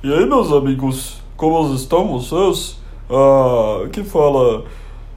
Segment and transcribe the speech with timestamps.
[0.00, 2.78] E aí, meus amigos, como estão vocês?
[3.10, 4.64] Ah, aqui fala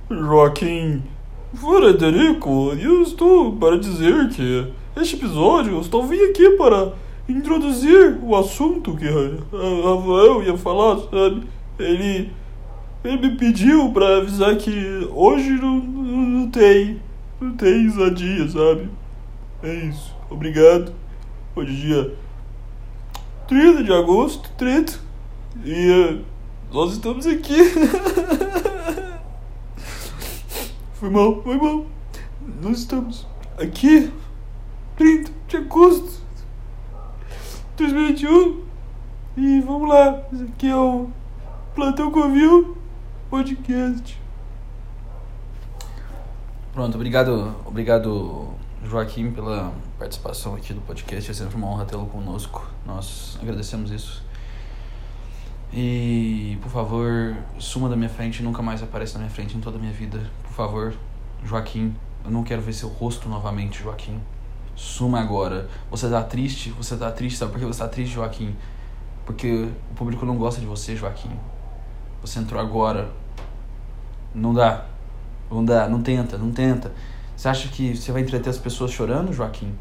[0.09, 1.03] Joaquim
[1.53, 6.93] Frederico e eu estou para dizer que este episódio eu estou vindo aqui para
[7.29, 11.43] introduzir o assunto que Rafael ia falar, sabe?
[11.77, 12.31] Ele,
[13.03, 16.99] ele me pediu para avisar que hoje não, não, não tem,
[17.39, 18.89] não tem risadinha, sabe?
[19.61, 20.91] É isso, obrigado.
[21.55, 22.20] Hoje é dia
[23.51, 24.97] 30 de agosto, 30.
[25.65, 26.23] E uh,
[26.71, 27.57] nós estamos aqui.
[30.95, 31.85] foi mal, foi mal.
[32.61, 34.09] Nós estamos aqui,
[34.95, 36.21] 30 de agosto
[37.75, 38.61] 2021.
[39.35, 41.09] E vamos lá, esse aqui é o
[41.75, 42.77] Plantão Covil
[43.29, 44.17] Podcast.
[46.71, 48.47] Pronto, obrigado, obrigado
[48.85, 51.29] Joaquim pela participação aqui do podcast.
[51.29, 52.67] É sempre uma honra tê-lo conosco.
[52.87, 54.23] Nós agradecemos isso.
[55.71, 59.77] E, por favor, suma da minha frente nunca mais apareça na minha frente em toda
[59.77, 60.19] a minha vida.
[60.41, 60.95] Por favor,
[61.45, 64.19] Joaquim, eu não quero ver seu rosto novamente, Joaquim.
[64.75, 65.69] Suma agora.
[65.91, 66.71] Você tá triste?
[66.71, 68.55] Você tá triste, sabe por que você tá triste, Joaquim?
[69.23, 71.29] Porque o público não gosta de você, Joaquim.
[72.21, 73.11] Você entrou agora.
[74.33, 74.85] Não dá.
[75.51, 76.91] Não dá, não tenta, não tenta.
[77.37, 79.71] Você acha que você vai entreter as pessoas chorando, Joaquim?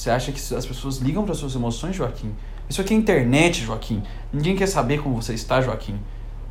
[0.00, 2.34] Você acha que as pessoas ligam para suas emoções, Joaquim?
[2.70, 4.02] Isso aqui é internet, Joaquim.
[4.32, 6.00] Ninguém quer saber como você está, Joaquim.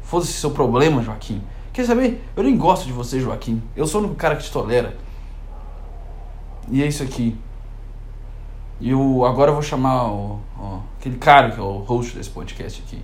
[0.03, 1.41] Foda-se seu problema, Joaquim.
[1.73, 2.23] Quer saber?
[2.35, 3.59] Eu nem gosto de você, Joaquim.
[3.75, 4.95] Eu sou o único cara que te tolera.
[6.69, 7.35] E é isso aqui.
[8.79, 12.83] E agora eu vou chamar o, o, aquele cara que é o host desse podcast
[12.85, 13.03] aqui.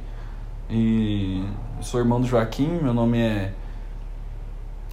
[0.69, 1.43] E
[1.75, 3.51] eu sou irmão do Joaquim, meu nome é.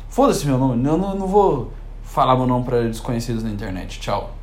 [0.08, 4.00] Foda-se meu nome, eu não, não vou falar meu nome para desconhecidos na internet.
[4.00, 4.41] Tchau.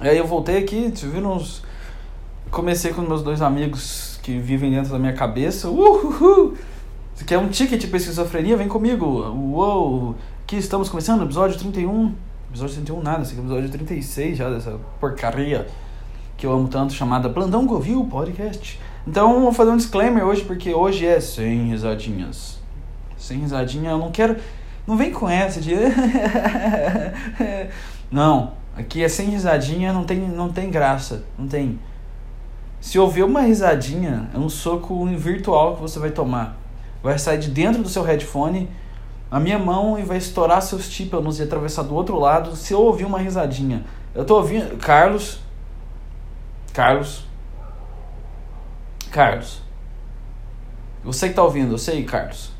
[0.00, 1.62] Aí eu voltei aqui, tive uns.
[2.50, 5.68] Comecei com meus dois amigos que vivem dentro da minha cabeça.
[5.68, 6.54] Uhul!
[7.14, 8.56] Você quer um ticket para esquizofrenia?
[8.56, 9.04] Vem comigo!
[9.06, 10.16] Uou!
[10.42, 12.14] Aqui estamos começando, episódio 31.
[12.48, 15.66] Episódio 31 nada, esse aqui é episódio 36 já dessa porcaria
[16.38, 18.80] que eu amo tanto, chamada Plantão Govil Podcast.
[19.06, 22.58] Então vou fazer um disclaimer hoje, porque hoje é sem risadinhas.
[23.18, 24.36] Sem risadinha, eu não quero.
[24.86, 25.74] Não vem com essa de.
[28.10, 31.24] não, aqui é sem risadinha, não tem, não tem graça.
[31.38, 31.78] Não tem.
[32.80, 36.58] Se houver uma risadinha, é um soco virtual que você vai tomar.
[37.02, 38.68] Vai sair de dentro do seu headphone
[39.30, 42.80] a minha mão e vai estourar seus tímpanos e atravessar do outro lado se eu
[42.80, 43.84] ouvir uma risadinha.
[44.14, 44.76] Eu tô ouvindo.
[44.78, 45.40] Carlos.
[46.72, 47.26] Carlos.
[49.10, 49.62] Carlos.
[51.04, 52.52] Você que tá ouvindo, eu sei, Carlos.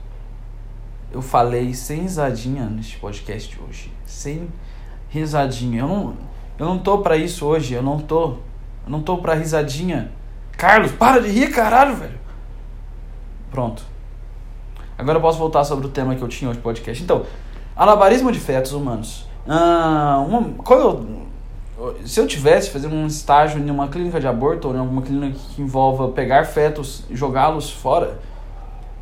[1.13, 3.93] Eu falei sem risadinha neste podcast de hoje.
[4.07, 4.70] Sem risadinha.
[5.13, 6.15] Eu não,
[6.59, 7.75] eu não tô pra isso hoje.
[7.75, 8.37] Eu não tô.
[8.85, 10.13] Eu não tô pra risadinha.
[10.57, 12.19] Carlos, para de rir, caralho, velho.
[13.51, 13.83] Pronto.
[14.97, 17.03] Agora eu posso voltar sobre o tema que eu tinha hoje no podcast.
[17.03, 17.25] Então,
[17.75, 19.27] alabarismo de fetos humanos.
[19.49, 24.69] Ah, uma, qual eu, se eu tivesse fazendo um estágio em uma clínica de aborto
[24.69, 28.21] ou em alguma clínica que envolva pegar fetos e jogá-los fora,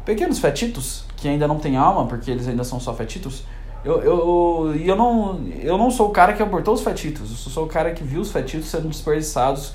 [0.05, 3.43] pequenos fetitos que ainda não têm alma, porque eles ainda são só fetitos,
[3.85, 7.65] eu, eu, eu, não, eu não sou o cara que abortou os fetitos, eu sou
[7.65, 9.75] o cara que viu os fetitos sendo desperdiçados.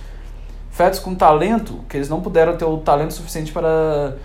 [0.69, 4.17] Fetos com talento, que eles não puderam ter o talento suficiente para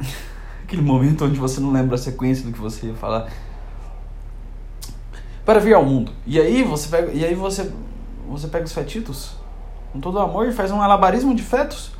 [0.64, 3.30] aquele momento onde você não lembra a sequência do que você ia falar
[5.44, 6.12] para vir ao mundo.
[6.26, 7.72] E aí você pega, e aí você
[8.28, 9.36] você pega os fetitos
[9.92, 11.92] com todo amor e faz um alabarismo de fetos.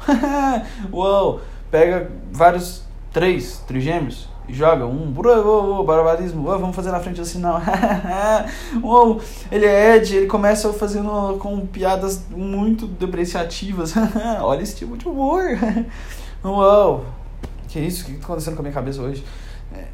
[0.91, 5.13] Uou, pega vários três trigêmeos e joga um
[5.85, 7.61] barbarismo, vamos fazer na frente do sinal.
[8.83, 13.95] Uou, ele é Ed, ele começa fazendo com piadas muito depreciativas.
[14.43, 15.45] Olha esse tipo de humor.
[16.43, 17.05] Uou,
[17.69, 18.03] que isso?
[18.03, 19.25] O que está acontecendo com a minha cabeça hoje?
[19.73, 19.87] É,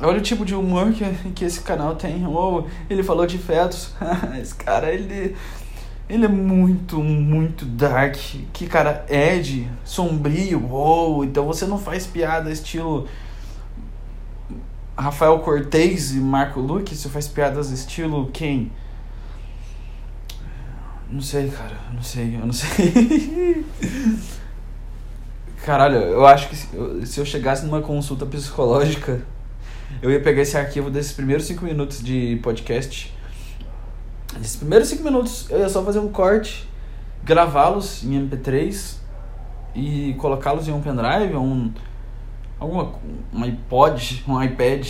[0.00, 2.24] olha o tipo de humor que, que esse canal tem.
[2.26, 3.92] Oh, ele falou de fetos.
[4.40, 5.36] esse cara, ele.
[6.12, 8.16] Ele é muito, muito dark.
[8.52, 10.62] Que cara, Ed, sombrio.
[10.62, 13.08] Uou, então você não faz piada estilo.
[14.94, 18.70] Rafael Cortez e Marco Luque, você faz piadas estilo quem?
[21.10, 23.64] Não sei, cara, não sei, eu não sei.
[25.64, 29.22] Caralho, eu acho que se eu chegasse numa consulta psicológica,
[30.02, 33.21] eu ia pegar esse arquivo desses primeiros cinco minutos de podcast.
[34.40, 36.68] Esses primeiros cinco minutos eu ia só fazer um corte,
[37.24, 38.96] gravá-los em MP3
[39.74, 41.72] e colocá-los em um pendrive, um
[42.58, 42.94] alguma
[43.32, 44.86] um iPod, um iPad,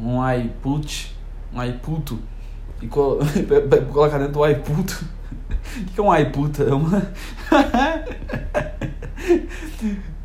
[0.00, 1.16] um iPut,
[1.52, 2.18] um iPuto,
[2.80, 3.20] e colo
[3.92, 5.04] colocar dentro do iPuto.
[5.62, 6.64] O que é um iPuta?
[6.64, 6.74] É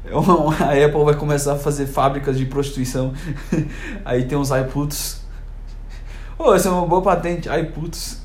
[0.09, 0.51] é uma.
[0.55, 3.13] A Apple vai começar a fazer fábricas de prostituição.
[4.03, 5.21] Aí tem uns iPutos.
[6.37, 8.21] Oh, essa é uma boa patente, iPutos.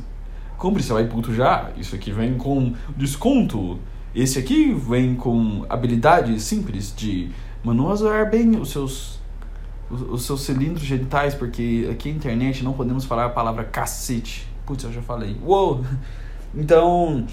[0.62, 1.72] Compre seu iPuto já.
[1.76, 3.80] Isso aqui vem com desconto.
[4.14, 7.32] Esse aqui vem com habilidades simples de
[7.64, 9.18] manusear bem os seus
[9.90, 14.46] os, seus cilindros genitais, porque aqui na internet não podemos falar a palavra cacete.
[14.64, 15.36] Putz, eu já falei.
[15.44, 15.84] Uou!
[16.54, 17.26] Então,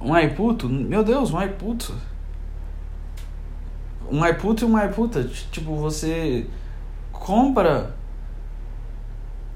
[0.00, 1.96] um iPuto, meu Deus, um iPuto.
[4.08, 6.46] Um iPuto e uma iPuta, tipo, você
[7.10, 7.97] compra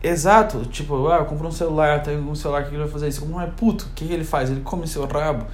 [0.02, 3.20] Exato, tipo, ah, eu compro um celular, tem um celular que ele vai fazer isso.
[3.20, 4.50] Como um iPuto, o que ele faz?
[4.50, 5.46] Ele come seu rabo.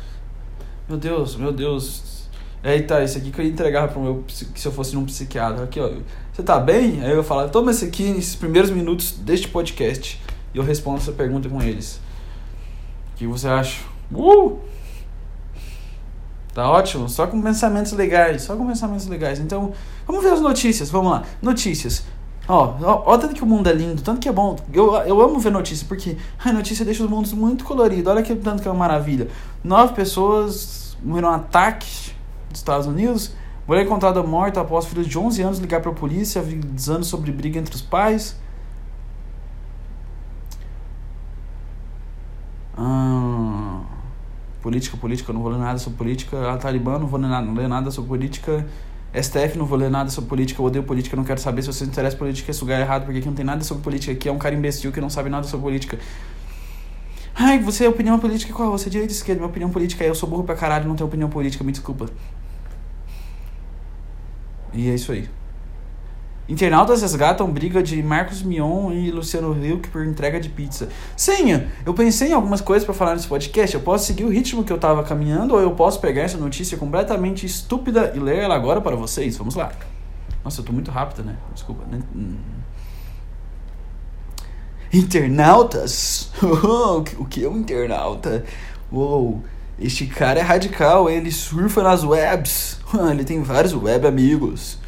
[0.88, 2.26] Meu Deus, meu Deus.
[2.62, 5.64] Aí tá, aqui que eu ia entregar pro meu se eu fosse num psiquiatra.
[5.64, 5.90] Aqui, ó.
[6.32, 7.04] Você tá bem?
[7.04, 10.20] Aí eu falo, toma esse aqui nesses primeiros minutos deste podcast.
[10.54, 12.00] E eu respondo essa pergunta com eles.
[13.12, 13.82] O que você acha?
[14.10, 14.58] Uh!
[16.54, 19.38] Tá ótimo, só com pensamentos legais, só com pensamentos legais.
[19.38, 19.72] Então,
[20.06, 21.22] vamos ver as notícias, vamos lá.
[21.42, 22.04] Notícias.
[22.48, 24.56] Ó, ó, ó, tanto que o mundo é lindo, tanto que é bom.
[24.72, 28.10] Eu, eu amo ver notícia, porque a notícia deixa os mundos muito coloridos.
[28.10, 29.28] Olha que tanto que é uma maravilha.
[29.62, 32.12] Nove pessoas morreram um ataque
[32.48, 33.32] dos Estados Unidos.
[33.66, 37.58] Mulher encontrada morta após filho de 11 anos ligar para a polícia avisando sobre briga
[37.58, 38.34] entre os pais.
[42.74, 43.82] Ah,
[44.62, 46.50] política, política, não vou ler nada sobre política.
[46.50, 48.66] A Talibã, não vou ler nada, não ler nada sobre política.
[49.14, 51.84] STF, não vou ler nada sobre política, eu odeio política, não quero saber se você
[51.84, 54.12] se interessa por política, esse lugar é errado, porque aqui não tem nada sobre política,
[54.12, 55.98] aqui é um cara imbecil que não sabe nada sobre política.
[57.34, 58.70] Ai, você, é opinião política qual?
[58.72, 59.40] Você é direita esquerda?
[59.40, 62.06] Minha opinião política é eu sou burro pra caralho, não tenho opinião política, me desculpa.
[64.74, 65.28] E é isso aí.
[66.48, 70.88] Internautas resgatam briga de Marcos Mion e Luciano Huck por entrega de pizza.
[71.14, 73.74] Sim, eu pensei em algumas coisas para falar nesse podcast.
[73.74, 76.78] Eu posso seguir o ritmo que eu tava caminhando ou eu posso pegar essa notícia
[76.78, 79.36] completamente estúpida e ler ela agora para vocês.
[79.36, 79.70] Vamos lá.
[80.42, 81.36] Nossa, eu tô muito rápido, né?
[81.52, 81.84] Desculpa.
[81.84, 82.00] Né?
[82.16, 82.36] Hum.
[84.90, 86.30] Internautas?
[87.18, 88.42] o que é um internauta?
[88.90, 89.44] Uou,
[89.78, 92.80] este cara é radical, ele surfa nas webs.
[93.12, 94.78] ele tem vários web amigos.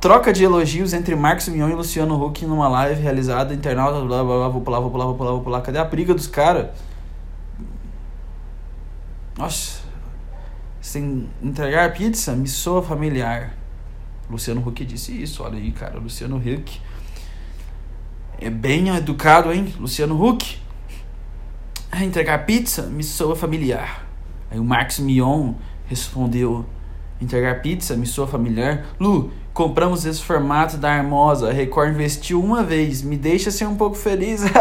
[0.00, 4.00] Troca de elogios entre Marcos Mion e Luciano Huck numa live realizada internauta.
[4.04, 5.60] Blá, blá, blá, vou pular, vou pular, vou pular, vou pular.
[5.60, 6.68] Cadê a briga dos caras?
[9.36, 9.80] Nossa.
[10.80, 13.54] Sem entregar pizza me soa familiar.
[14.30, 15.98] Luciano Huck disse isso, olha aí, cara.
[15.98, 16.80] Luciano Huck
[18.40, 19.74] é bem educado, hein?
[19.80, 20.58] Luciano Huck.
[22.00, 24.06] Entregar pizza me soa familiar.
[24.48, 25.54] Aí o Max Mion
[25.86, 26.64] respondeu:
[27.20, 28.86] Entregar pizza me soa familiar.
[29.00, 31.48] Lu, compramos esse formato da Armosa.
[31.48, 33.02] A Record investiu uma vez.
[33.02, 34.42] Me deixa ser um pouco feliz.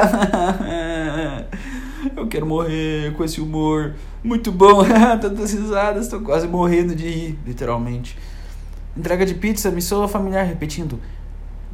[2.17, 3.93] Eu quero morrer com esse humor.
[4.23, 4.83] Muito bom.
[5.21, 6.05] Tantas risadas.
[6.05, 8.17] Estou quase morrendo de rir, literalmente.
[8.97, 10.47] Entrega de pizza me soa familiar.
[10.47, 10.99] Repetindo.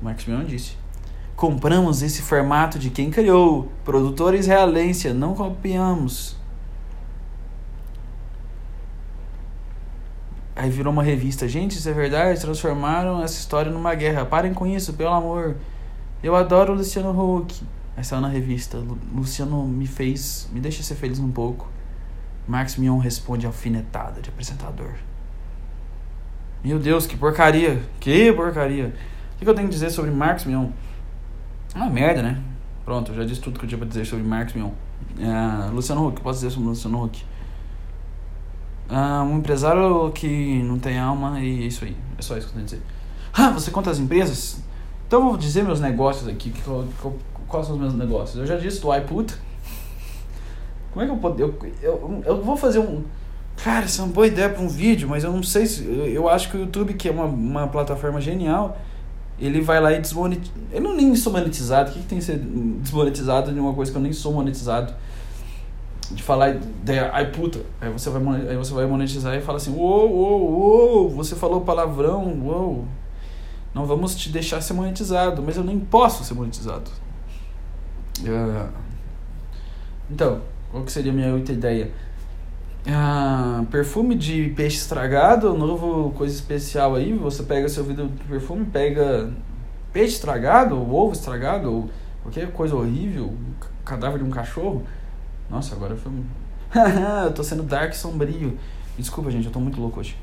[0.01, 0.75] Marcos Mion disse.
[1.33, 3.71] Compramos esse formato de quem criou.
[3.85, 6.35] Produtores Realência, não copiamos.
[10.55, 11.47] Aí virou uma revista.
[11.47, 12.39] Gente, isso é verdade?
[12.39, 14.25] Transformaram essa história numa guerra.
[14.25, 15.55] Parem com isso, pelo amor.
[16.21, 17.61] Eu adoro o Luciano Huck.
[17.97, 18.77] Aí saiu na revista.
[19.13, 20.47] Luciano me fez.
[20.53, 21.69] Me deixa ser feliz um pouco.
[22.47, 24.93] Marcos Mion responde alfinetada de apresentador.
[26.63, 27.81] Meu Deus, que porcaria!
[27.99, 28.93] Que porcaria!
[29.35, 30.69] O que eu tenho que dizer sobre Marcos Mion?
[31.75, 32.41] Ah, merda, né?
[32.85, 34.71] Pronto, eu já disse tudo que eu tinha pra dizer sobre Marcos Mion.
[35.19, 37.25] É, Luciano Huck, posso dizer sobre Luciano Huck?
[38.95, 41.97] Ah, um empresário que não tem alma e é isso aí.
[42.15, 42.81] É só isso que eu tenho a dizer.
[43.33, 44.61] Ah, você conta as empresas?
[45.07, 46.51] Então eu vou dizer meus negócios aqui.
[46.51, 47.09] Que, que,
[47.47, 48.37] quais são os meus negócios?
[48.37, 49.33] Eu já disse do iPut.
[50.91, 51.41] Como é que eu posso.
[51.41, 53.03] Eu, eu, eu vou fazer um.
[53.63, 55.83] Cara, isso é uma boa ideia para um vídeo, mas eu não sei se.
[55.83, 58.77] Eu, eu acho que o YouTube, que é uma, uma plataforma genial,
[59.39, 60.51] ele vai lá e desmonetiza.
[60.71, 61.89] Eu não nem sou monetizado.
[61.89, 64.93] O que, que tem que ser desmonetizado de uma coisa que eu nem sou monetizado?
[66.11, 67.61] De falar de ai puta.
[67.79, 71.61] Aí você vai, aí você vai monetizar e fala assim: Uou, uou, uou, você falou
[71.61, 72.85] palavrão, uou.
[73.73, 76.91] Não vamos te deixar ser monetizado, mas eu nem posso ser monetizado.
[78.19, 78.69] Uh,
[80.11, 80.41] então,
[80.71, 81.91] qual que seria a minha outra ideia?
[82.85, 87.13] Ah, perfume de peixe estragado, novo coisa especial aí.
[87.13, 89.31] Você pega seu vidro de perfume, pega
[89.91, 91.89] peixe estragado, ovo estragado, ou
[92.21, 93.33] qualquer coisa horrível,
[93.85, 94.83] cadáver de um cachorro.
[95.49, 96.11] Nossa, agora foi.
[97.25, 98.57] eu tô sendo dark sombrio.
[98.97, 100.17] Desculpa, gente, eu tô muito louco hoje.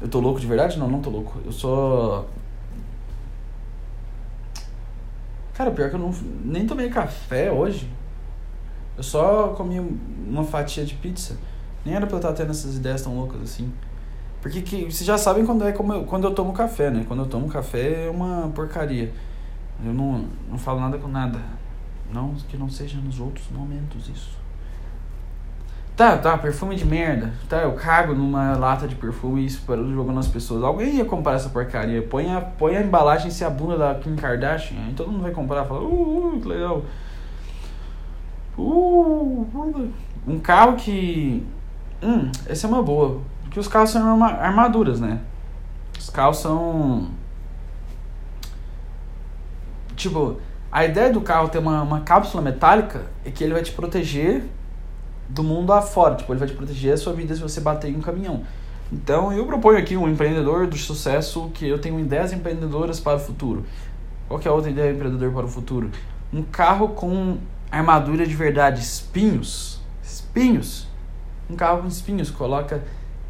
[0.00, 0.78] Eu tô louco de verdade?
[0.78, 1.38] Não, não tô louco.
[1.44, 2.26] Eu só.
[5.54, 7.90] Cara, pior que eu não, nem tomei café hoje.
[8.96, 11.36] Eu só comi uma fatia de pizza.
[11.84, 13.72] Nem era pra eu estar tendo essas ideias tão loucas assim.
[14.40, 17.04] Porque que, vocês já sabem quando é como eu, quando eu tomo café, né?
[17.06, 19.12] Quando eu tomo café é uma porcaria.
[19.84, 21.40] Eu não, não falo nada com nada.
[22.12, 24.38] Não que não seja nos outros momentos isso.
[25.98, 27.32] Tá, tá, perfume de merda.
[27.48, 30.62] Tá, eu cago numa lata de perfume e espero jogando nas pessoas.
[30.62, 32.00] Alguém ia comprar essa porcaria.
[32.00, 34.78] Põe a, põe a embalagem se a bunda da Kim Kardashian.
[34.86, 36.84] Aí todo mundo vai comprar fala, uh, uh, que legal.
[38.56, 39.92] Uh,
[40.24, 41.44] um carro que.
[42.00, 43.20] Hum, essa é uma boa.
[43.42, 45.20] Porque os carros são armaduras, né?
[45.98, 47.08] Os carros são.
[49.96, 53.72] Tipo, a ideia do carro ter uma, uma cápsula metálica é que ele vai te
[53.72, 54.44] proteger
[55.28, 56.14] do mundo afora.
[56.14, 58.42] Tipo, ele vai te proteger a sua vida se você bater em um caminhão.
[58.92, 63.20] Então, eu proponho aqui um empreendedor do sucesso que eu tenho ideias empreendedoras para o
[63.20, 63.64] futuro.
[64.28, 65.90] Qual é a outra ideia empreendedor para o futuro?
[66.32, 67.38] Um carro com
[67.70, 69.80] armadura de verdade, espinhos.
[70.02, 70.86] Espinhos.
[71.50, 72.30] Um carro com espinhos.
[72.30, 72.82] Coloca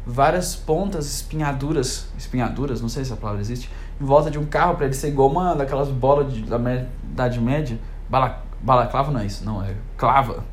[0.05, 3.69] várias pontas espinhaduras, espinhaduras, não sei se a palavra existe,
[3.99, 6.57] volta de um carro para ele ser igual uma daquelas bolas de, da
[7.03, 7.77] Idade Média.
[8.09, 10.43] Bala, balaclava não é isso, não, é clava.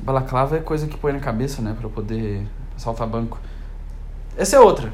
[0.00, 2.46] Balaclava é coisa que põe na cabeça, né, para poder
[2.76, 3.40] saltar banco.
[4.36, 4.92] Essa é outra.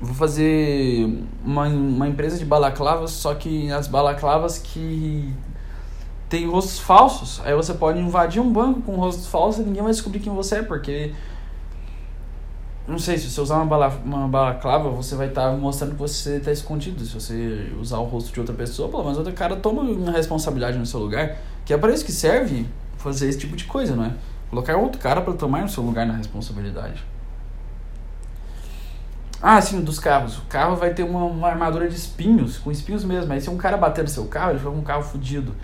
[0.00, 5.32] Vou fazer uma, uma empresa de balaclavas, só que as balaclavas que
[6.28, 7.40] tem rostos falsos.
[7.44, 10.56] Aí você pode invadir um banco com rostos falsos e ninguém vai descobrir quem você
[10.56, 11.14] é, porque
[12.86, 16.00] não sei, se você usar uma, bala, uma balaclava, você vai estar tá mostrando que
[16.00, 17.04] você está escondido.
[17.04, 20.76] Se você usar o rosto de outra pessoa, pelo menos outro cara toma uma responsabilidade
[20.78, 21.36] no seu lugar.
[21.64, 24.12] Que é para isso que serve fazer esse tipo de coisa, não é?
[24.50, 27.04] Colocar outro cara para tomar no seu lugar na responsabilidade.
[29.40, 30.38] Ah, sim, dos carros.
[30.38, 33.32] O carro vai ter uma, uma armadura de espinhos, com espinhos mesmo.
[33.32, 35.54] Aí se um cara bater no seu carro, ele com um carro fudido.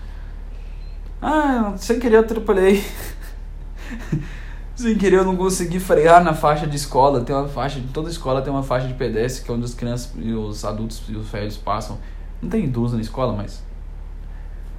[1.21, 2.83] Ah, sem querer eu atropelei.
[4.79, 7.19] Sem querer eu não consegui frear na faixa de escola.
[7.19, 10.13] Tem uma faixa, toda escola tem uma faixa de pedestre que é onde as crianças
[10.15, 11.97] os adultos e os velhos passam.
[12.41, 13.61] Não tem idoso na escola, mas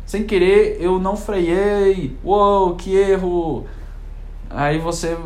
[0.07, 2.17] sem querer eu não freiei.
[2.25, 3.67] Uou, que erro!
[4.49, 5.19] Aí você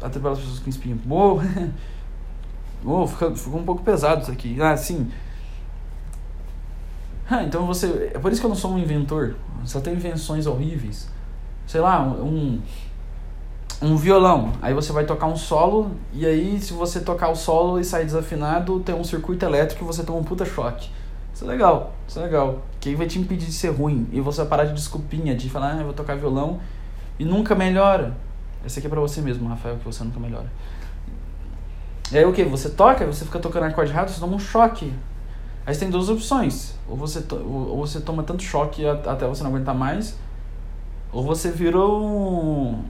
[0.00, 1.00] atropela as pessoas com espinho.
[1.10, 1.42] Uou,
[2.84, 4.62] Uou ficou, ficou um pouco pesado isso aqui.
[4.62, 5.10] Ah, sim.
[7.28, 8.12] Ah, então você.
[8.14, 9.34] É por isso que eu não sou um inventor.
[9.64, 11.10] Só tem invenções horríveis.
[11.66, 12.60] Sei lá, um
[13.82, 14.52] um violão.
[14.62, 18.04] Aí você vai tocar um solo, e aí se você tocar o solo e sair
[18.04, 20.88] desafinado, tem um circuito elétrico e você toma um puta choque.
[21.34, 22.62] Isso é legal, isso é legal.
[22.80, 24.06] Quem vai te impedir de ser ruim?
[24.12, 26.60] E você vai parar de desculpinha, de falar, ah, eu vou tocar violão
[27.18, 28.16] e nunca melhora.
[28.64, 30.46] Esse aqui é pra você mesmo, Rafael, que você nunca melhora.
[32.12, 32.44] E aí o que?
[32.44, 34.92] Você toca, você fica tocando acorde errado, você toma um choque.
[35.66, 36.74] Aí você tem duas opções.
[36.88, 40.16] Ou você, ou você toma tanto choque até você não aguentar mais,
[41.10, 42.84] ou você vira um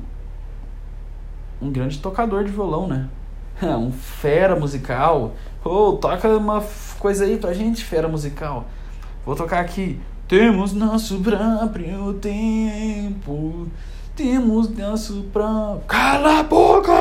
[1.63, 3.09] um grande tocador de violão, né?
[3.63, 5.35] um fera musical.
[5.65, 6.63] Oh, toca uma
[6.99, 8.67] coisa aí pra gente, fera musical.
[9.25, 10.01] Vou tocar aqui.
[10.27, 13.69] Temos nosso próprio tempo.
[14.17, 15.87] Temos nosso próprio.
[15.87, 16.93] Cala a boca!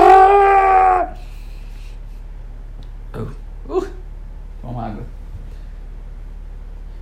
[3.15, 3.87] Uh, uh,
[4.61, 5.03] toma água.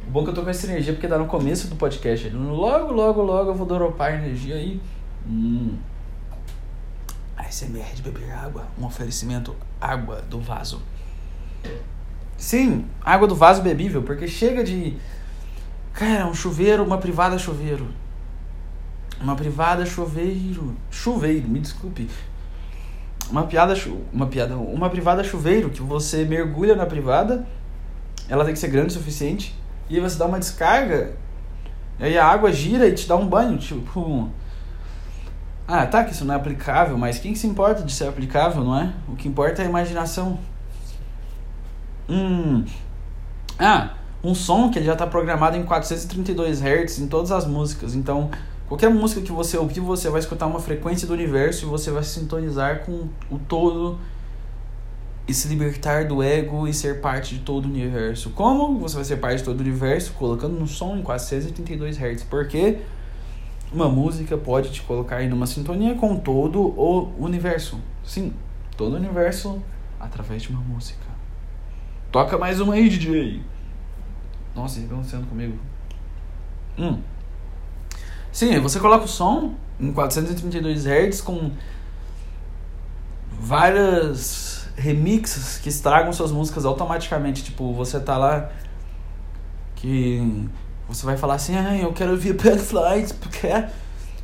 [0.07, 2.29] O bom é que eu tô com essa energia porque tá no começo do podcast.
[2.29, 4.81] Logo, logo, logo eu vou dropar energia aí.
[5.27, 5.77] Hum.
[7.49, 10.81] ASMR de beber água, um oferecimento água do vaso.
[12.37, 14.95] Sim, água do vaso bebível, porque chega de.
[15.91, 17.87] Cara, um chuveiro, uma privada chuveiro.
[19.19, 20.75] Uma privada chuveiro.
[20.89, 22.09] Chuveiro, me desculpe.
[23.29, 23.73] Uma piada.
[24.13, 24.55] Uma piada.
[24.55, 27.45] Uma privada chuveiro, que você mergulha na privada.
[28.29, 29.53] Ela tem que ser grande o suficiente.
[29.89, 31.15] E aí você dá uma descarga.
[31.99, 33.57] E aí a água gira e te dá um banho.
[33.57, 34.29] Tipo.
[35.71, 38.75] Ah, tá, que isso não é aplicável, mas quem se importa de ser aplicável, não
[38.75, 38.91] é?
[39.07, 40.39] O que importa é a imaginação.
[42.09, 42.65] Hum.
[43.59, 47.93] Ah, um som que ele já está programado em 432 Hz em todas as músicas.
[47.93, 48.31] Então,
[48.67, 52.01] qualquer música que você ouvir, você vai escutar uma frequência do universo e você vai
[52.01, 53.99] se sintonizar com o todo
[55.27, 58.31] e se libertar do ego e ser parte de todo o universo.
[58.31, 60.13] Como você vai ser parte de todo o universo?
[60.13, 62.23] Colocando um som em 432 Hz.
[62.23, 62.79] Por quê?
[63.71, 67.79] Uma música pode te colocar em uma sintonia com todo o universo.
[68.03, 68.33] Sim,
[68.75, 69.61] todo o universo
[69.99, 71.05] através de uma música.
[72.11, 73.43] Toca mais uma aí, DJ.
[74.55, 75.57] Nossa, o que está acontecendo comigo?
[76.77, 76.99] Hum.
[78.31, 81.51] Sim, você coloca o som em 432 Hz com
[83.39, 87.43] várias remixes que estragam suas músicas automaticamente.
[87.43, 88.49] Tipo, você tá lá
[89.75, 90.47] que
[90.89, 93.47] você vai falar assim, ah, eu quero ouvir Pink Floyd, porque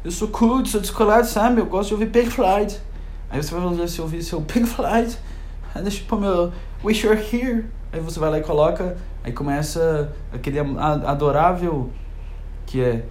[0.03, 1.61] eu sou cool, sou descolado, sabe?
[1.61, 2.77] Eu gosto de ouvir Pink Floyd.
[3.29, 5.17] Aí você vai você ouvir seu Pink Floyd,
[5.73, 6.51] aí deixa eu pôr meu
[6.83, 7.65] Wish You're Here.
[7.93, 11.89] Aí você vai lá e coloca, aí começa aquele adorável
[12.65, 13.05] que é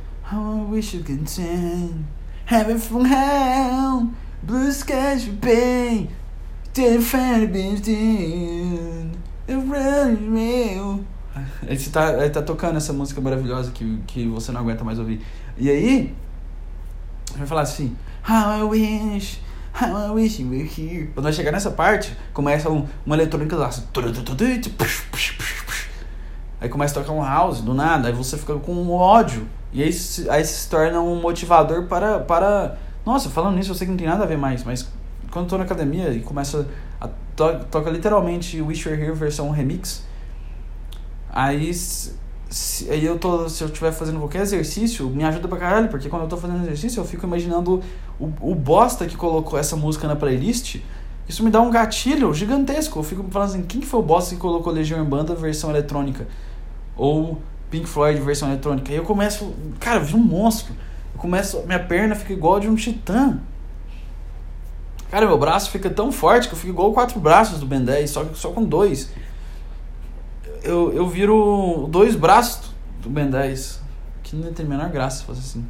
[0.68, 2.06] wish you could sing
[2.46, 4.11] Heaven from hell
[4.42, 6.08] Blue skies for pain
[6.73, 7.80] Terrified being
[9.46, 11.13] Aí
[11.69, 15.21] você tá, aí tá tocando essa música maravilhosa que, que você não aguenta mais ouvir.
[15.57, 16.14] E aí,
[17.37, 17.97] vai falar assim:
[18.29, 19.41] How I wish,
[19.81, 21.09] how I wish you were here.
[21.09, 23.69] Quando vai chegar nessa parte, começa um, uma eletrônica lá.
[23.69, 23.83] Assim,
[26.61, 29.47] aí começa a tocar um house do nada, aí você fica com ódio.
[29.73, 29.91] E aí,
[30.31, 32.79] aí se torna um motivador para, para.
[33.05, 34.88] Nossa, falando nisso, eu sei que não tem nada a ver mais, mas
[35.31, 36.67] quando eu tô na academia e começa
[37.00, 40.05] a to, toca literalmente Wish You're Here versão remix.
[41.37, 45.88] Aí se, aí eu tô, se eu estiver fazendo qualquer exercício, me ajuda pra caralho,
[45.88, 47.83] porque quando eu tô fazendo exercício, eu fico imaginando
[48.21, 50.76] o, o bosta que colocou essa música na playlist.
[51.29, 53.00] Isso me dá um gatilho gigantesco.
[53.00, 56.29] Eu fico falando assim, quem foi o bosta que colocou Legião Banda versão eletrônica?
[56.97, 58.93] Ou Pink Floyd versão eletrônica?
[58.93, 60.73] E eu começo, cara, eu vi um monstro.
[61.12, 63.41] Eu começo, minha perna fica igual a de um titã.
[65.11, 68.09] Cara, meu braço fica tão forte que eu fico igual quatro braços do Ben 10,
[68.09, 69.11] só, só com dois.
[70.64, 73.83] Eu, eu viro dois braços do Ben 10.
[74.23, 75.66] Que não tem a menor graça fosse assim.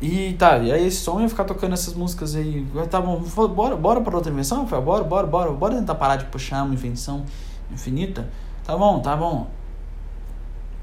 [0.00, 2.66] E tá, e aí esse som ia ficar tocando essas músicas aí.
[2.90, 3.18] Tá bom,
[3.48, 4.64] bora, bora para outra invenção?
[4.64, 7.24] Bora, bora, bora, bora tentar parar de puxar uma invenção
[7.72, 8.28] infinita.
[8.64, 9.48] Tá bom, tá bom.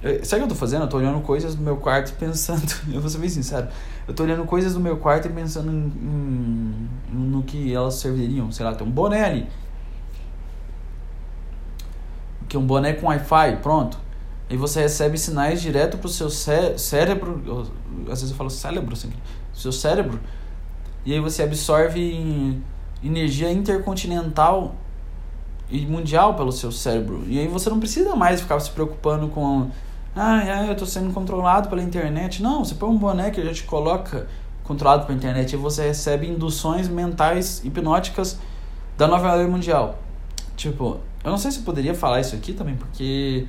[0.01, 0.81] Sabe o que eu tô fazendo?
[0.81, 2.61] Eu tô olhando coisas do meu quarto e pensando.
[2.91, 3.69] Eu vou ser bem sincero.
[4.05, 8.51] Eu tô olhando coisas do meu quarto e pensando em, em, no que elas serviriam.
[8.51, 9.47] Sei lá, tem um boné ali.
[12.53, 13.98] Que um boné com Wi-Fi, pronto.
[14.48, 17.41] E você recebe sinais direto pro seu cé cérebro.
[18.03, 19.12] Às vezes eu falo cérebro, assim.
[19.51, 20.19] Seu cérebro.
[21.04, 22.62] E aí você absorve
[23.04, 24.75] energia intercontinental
[25.67, 27.23] e mundial pelo seu cérebro.
[27.25, 29.71] E aí você não precisa mais ficar se preocupando com
[30.15, 32.43] ah, eu tô sendo controlado pela internet.
[32.43, 34.27] Não, você põe um boné que já te coloca
[34.63, 38.38] controlado pela internet e você recebe induções mentais hipnóticas
[38.95, 39.97] da nova ordem mundial.
[40.56, 43.47] Tipo, eu não sei se eu poderia falar isso aqui também, porque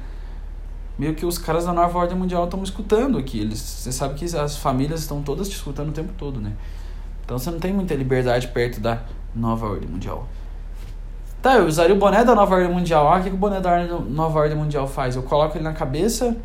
[0.98, 3.40] meio que os caras da nova ordem mundial estão escutando aqui.
[3.40, 6.52] Eles, você sabe que as famílias estão todas te escutando o tempo todo, né?
[7.24, 9.02] Então você não tem muita liberdade perto da
[9.34, 10.28] nova ordem mundial.
[11.42, 13.12] Tá, eu usaria o boné da nova ordem mundial.
[13.12, 15.16] Ah, o que, que o boné da nova ordem mundial faz?
[15.16, 16.36] Eu coloco ele na cabeça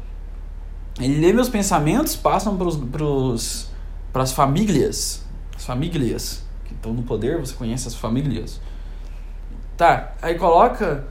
[1.00, 3.70] ele lê meus pensamentos, passam pros, pros,
[4.12, 5.24] pras famílias.
[5.56, 8.60] As famílias que estão no poder, você conhece as famílias.
[9.78, 11.06] Tá, aí coloca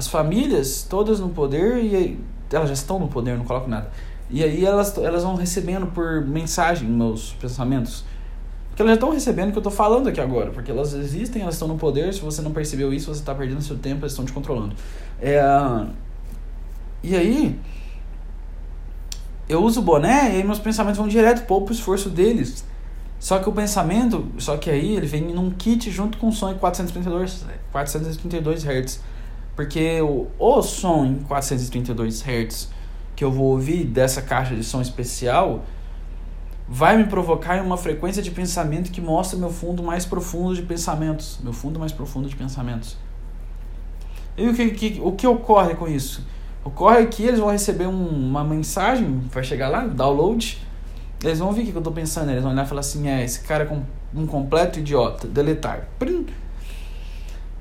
[0.00, 3.90] as famílias todas no poder e aí, elas já estão no poder, não coloco nada.
[4.30, 8.02] E aí elas, elas vão recebendo por mensagem meus pensamentos.
[8.70, 10.50] Porque elas já estão recebendo o que eu estou falando aqui agora.
[10.52, 12.14] Porque elas existem, elas estão no poder.
[12.14, 14.74] Se você não percebeu isso, você está perdendo seu tempo, elas estão te controlando.
[15.20, 15.42] É,
[17.02, 17.60] e aí,
[19.48, 22.64] eu uso o boné e aí meus pensamentos vão direto para o esforço deles.
[23.18, 26.52] Só que o pensamento, só que aí ele vem num kit junto com o som
[26.52, 29.09] em 432, 432 Hz.
[29.60, 32.70] Porque o, o som em 432 Hz
[33.14, 35.66] que eu vou ouvir dessa caixa de som especial
[36.66, 40.62] vai me provocar em uma frequência de pensamento que mostra meu fundo mais profundo de
[40.62, 41.38] pensamentos.
[41.44, 42.96] Meu fundo mais profundo de pensamentos.
[44.34, 46.26] E o que, que, o que ocorre com isso?
[46.64, 50.58] Ocorre que eles vão receber um, uma mensagem, vai chegar lá, download,
[51.22, 53.22] eles vão ver o que eu estou pensando, eles vão olhar e falar assim, é,
[53.22, 55.86] esse cara é um completo idiota, deletar.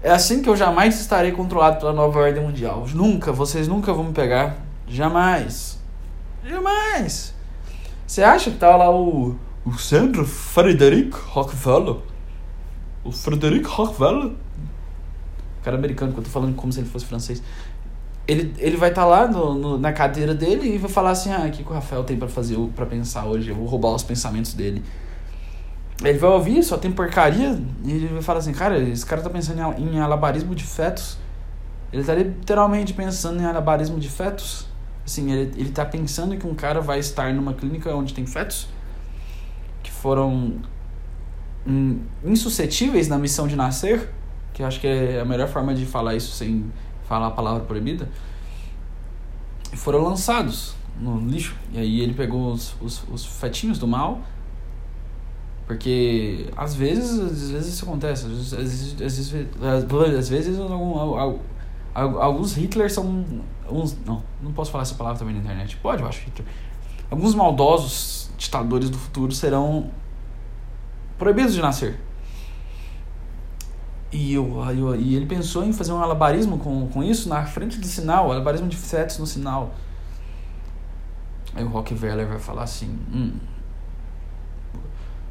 [0.01, 2.85] É assim que eu jamais estarei controlado pela nova ordem mundial.
[2.93, 4.57] Nunca, vocês nunca vão me pegar.
[4.87, 5.79] Jamais.
[6.43, 7.33] Jamais.
[8.07, 9.35] Você acha que tá lá o,
[9.65, 11.97] o Sandro Frederic Rockefeller?
[13.03, 14.31] O Frederic Rockefeller?
[15.63, 17.43] Cara americano, que eu tô falando como se ele fosse francês
[18.29, 21.31] ele, ele vai estar tá lá no, no, na cadeira dele e vai falar assim:
[21.31, 23.49] ah, o que, que o Rafael tem para fazer, para pensar hoje?
[23.49, 24.83] Eu vou roubar os pensamentos dele.
[26.03, 29.29] Ele vai ouvir, só tem porcaria, e ele vai falar assim: cara, esse cara tá
[29.29, 31.17] pensando em, alabarismo de fetos.
[31.91, 34.67] Ele tá literalmente pensando em alabarismo de fetos.
[35.05, 38.67] Assim, ele, ele tá pensando que um cara vai estar numa clínica onde tem fetos
[39.81, 40.61] que foram
[42.23, 44.09] insuscetíveis na missão de nascer,
[44.53, 46.71] que eu acho que é a melhor forma de falar isso sem
[47.07, 48.09] falar a palavra proibida,
[49.73, 51.55] foram lançados no lixo.
[51.71, 54.21] E aí ele pegou os, os, os fetinhos do mal,
[55.69, 60.97] porque às vezes, às vezes isso acontece, às vezes, às vezes, às vezes algum,
[61.93, 63.23] alguns Hitlers são
[63.69, 65.77] Alguns, não, não posso falar essa palavra também na internet.
[65.77, 66.43] Pode, eu acho que.
[67.09, 69.91] Alguns maldosos ditadores do futuro serão
[71.19, 71.99] proibidos de nascer.
[74.11, 77.79] E, eu, eu, e ele pensou em fazer um alabarismo com, com isso na frente
[77.79, 79.75] do sinal, alabarismo de fetos no sinal.
[81.53, 83.33] Aí o Rockefeller vai falar assim: hum,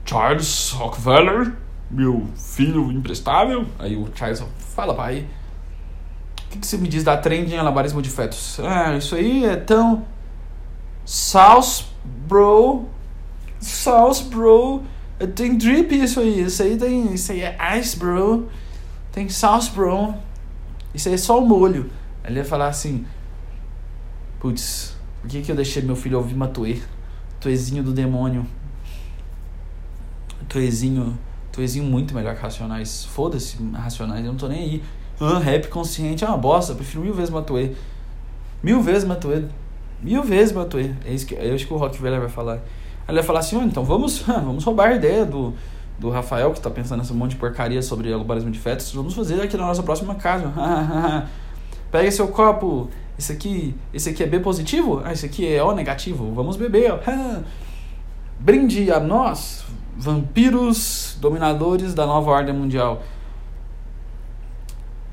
[0.08, 1.52] Charles Rockefeller,
[1.90, 3.66] meu filho imprestável.
[3.78, 5.26] Aí o Charles fala, pai,
[6.46, 8.58] o que, que você me diz da trend em alabarismo de fetos?
[8.60, 10.06] Ah, isso aí é tão.
[11.04, 11.84] Sauce,
[12.26, 12.86] bro.
[14.30, 14.82] Bro.
[15.34, 16.40] Tem drip isso aí.
[16.40, 17.12] Isso aí tem.
[17.12, 18.48] Isso aí é ice, bro.
[19.12, 20.14] Tem sauce, bro.
[20.94, 21.90] Isso aí é só o molho.
[22.24, 23.04] Aí ele ia falar assim:
[24.40, 26.80] Putz, por que, que eu deixei meu filho ouvir Matuê?
[27.40, 28.46] Tuezinho do demônio.
[30.48, 31.18] Tuezinho.
[31.52, 33.04] Tuezinho muito melhor que Racionais.
[33.04, 34.82] Foda-se, Racionais, eu não tô nem aí.
[35.20, 36.72] Ah, rap consciente é uma bosta.
[36.72, 37.72] Eu prefiro mil vezes Matuê.
[38.62, 39.44] Mil vezes Matuê.
[40.02, 40.92] Mil vezes Matuê.
[41.04, 42.60] É isso que, é isso que o Rockefeller vai falar.
[43.08, 45.54] Ele vai falar assim: oh, então vamos, vamos roubar a ideia do
[45.98, 49.40] do Rafael, que está pensando nesse monte de porcaria sobre algobarismo de fetos, vamos fazer
[49.42, 50.52] aqui na nossa próxima casa.
[51.90, 55.02] Pega seu copo, esse aqui, esse aqui é B positivo?
[55.04, 56.32] Ah, esse aqui é O negativo.
[56.34, 56.92] Vamos beber.
[58.38, 59.64] Brinde a nós,
[59.98, 63.02] vampiros dominadores da nova ordem mundial.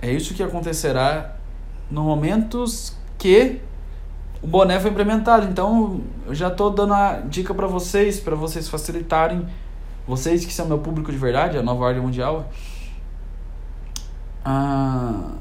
[0.02, 1.36] É isso que acontecerá
[1.90, 3.60] no momentos que
[4.42, 5.48] o boné foi implementado.
[5.48, 9.48] Então, eu já estou dando a dica para vocês, para vocês facilitarem
[10.08, 12.52] vocês que são meu público de verdade, a nova ordem mundial,
[14.44, 15.32] ah,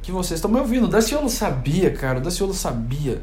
[0.00, 0.84] que vocês estão me ouvindo.
[0.84, 3.20] O Daciolo sabia, cara, o Daciolo sabia.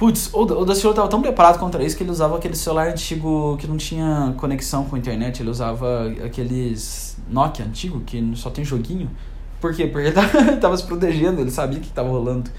[0.00, 3.58] Putz, o, o Daciolo estava tão preparado contra isso que ele usava aquele celular antigo
[3.58, 5.42] que não tinha conexão com a internet.
[5.42, 9.10] Ele usava aqueles Nokia antigo que só tem joguinho.
[9.60, 9.86] Por quê?
[9.86, 10.16] Porque ele
[10.56, 12.50] estava se protegendo, ele sabia o que estava rolando.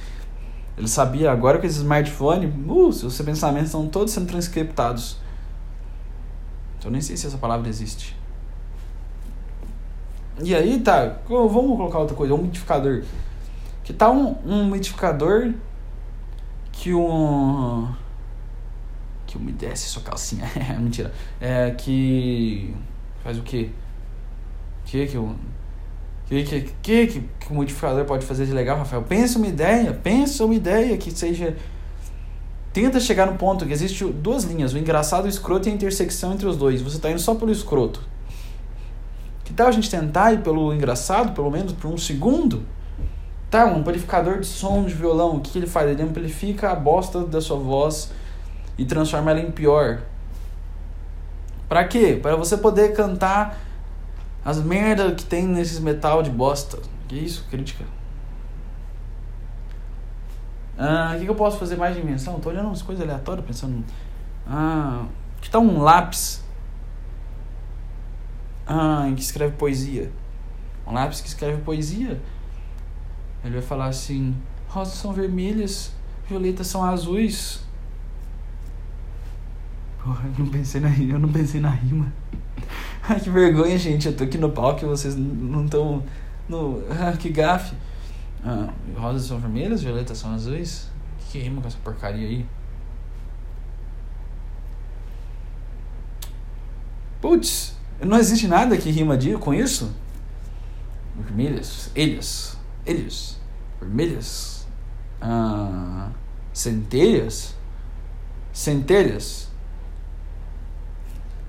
[0.77, 5.17] Ele sabia, agora com esse smartphone, uh, seus pensamentos estão todos sendo transcriptados.
[6.77, 8.15] Então nem sei se essa palavra existe.
[10.43, 13.01] E aí tá, vamos colocar outra coisa, um umidificador.
[13.83, 14.61] Que tá um, um
[16.71, 17.87] que um
[19.25, 20.45] que umedece sua calcinha.
[20.55, 21.13] É mentira.
[21.39, 22.75] É que
[23.23, 23.69] faz o quê?
[24.85, 25.35] Que que o
[26.27, 29.03] que que, que que que o modificador pode fazer de legal, Rafael?
[29.03, 31.55] Pensa uma ideia, pensa uma ideia que seja
[32.73, 36.33] tenta chegar no ponto que existe duas linhas, o engraçado, o escroto e a intersecção
[36.33, 36.81] entre os dois.
[36.81, 38.01] Você está indo só pelo escroto.
[39.43, 42.65] Que tal a gente tentar ir pelo engraçado, pelo menos por um segundo?
[43.51, 45.89] Tá, um amplificador de som de violão, o que, que ele faz?
[45.89, 48.09] Ele amplifica a bosta da sua voz
[48.77, 50.03] e transforma ela em pior.
[51.67, 52.17] Para quê?
[52.21, 53.59] Para você poder cantar
[54.45, 56.79] as merdas que tem nesses metal de bosta.
[57.09, 57.83] Que isso, crítica?
[60.77, 62.37] Ah, o que, que, eu posso fazer mais de invenção?
[62.37, 63.83] Estou olhando umas coisas aleatórias, pensando.
[64.47, 65.03] Ah,
[65.41, 66.41] que tal um lápis?
[68.65, 70.09] Ah, que escreve poesia.
[70.87, 72.17] Um lápis que escreve poesia.
[73.43, 74.35] Ele vai falar assim:
[74.67, 75.91] rosas são vermelhas,
[76.27, 77.61] violetas são azuis.
[80.03, 82.11] Porra, eu não pensei na, eu não pensei na rima.
[83.07, 84.07] Ai, que vergonha, gente.
[84.07, 86.03] Eu tô aqui no palco e vocês não estão.
[86.47, 86.81] No...
[87.19, 87.75] Que gafe.
[88.43, 90.89] Ah, rosas são vermelhas, violetas são azuis.
[91.19, 92.45] Que, que rima com essa porcaria aí?
[97.21, 99.93] Putz, não existe nada que rima de, com isso?
[101.15, 102.50] Vermelhas, eles,
[102.85, 103.39] eles,
[103.79, 104.67] vermelhas,
[105.21, 106.09] ah,
[106.53, 107.55] centelhas,
[108.53, 109.49] centelhas.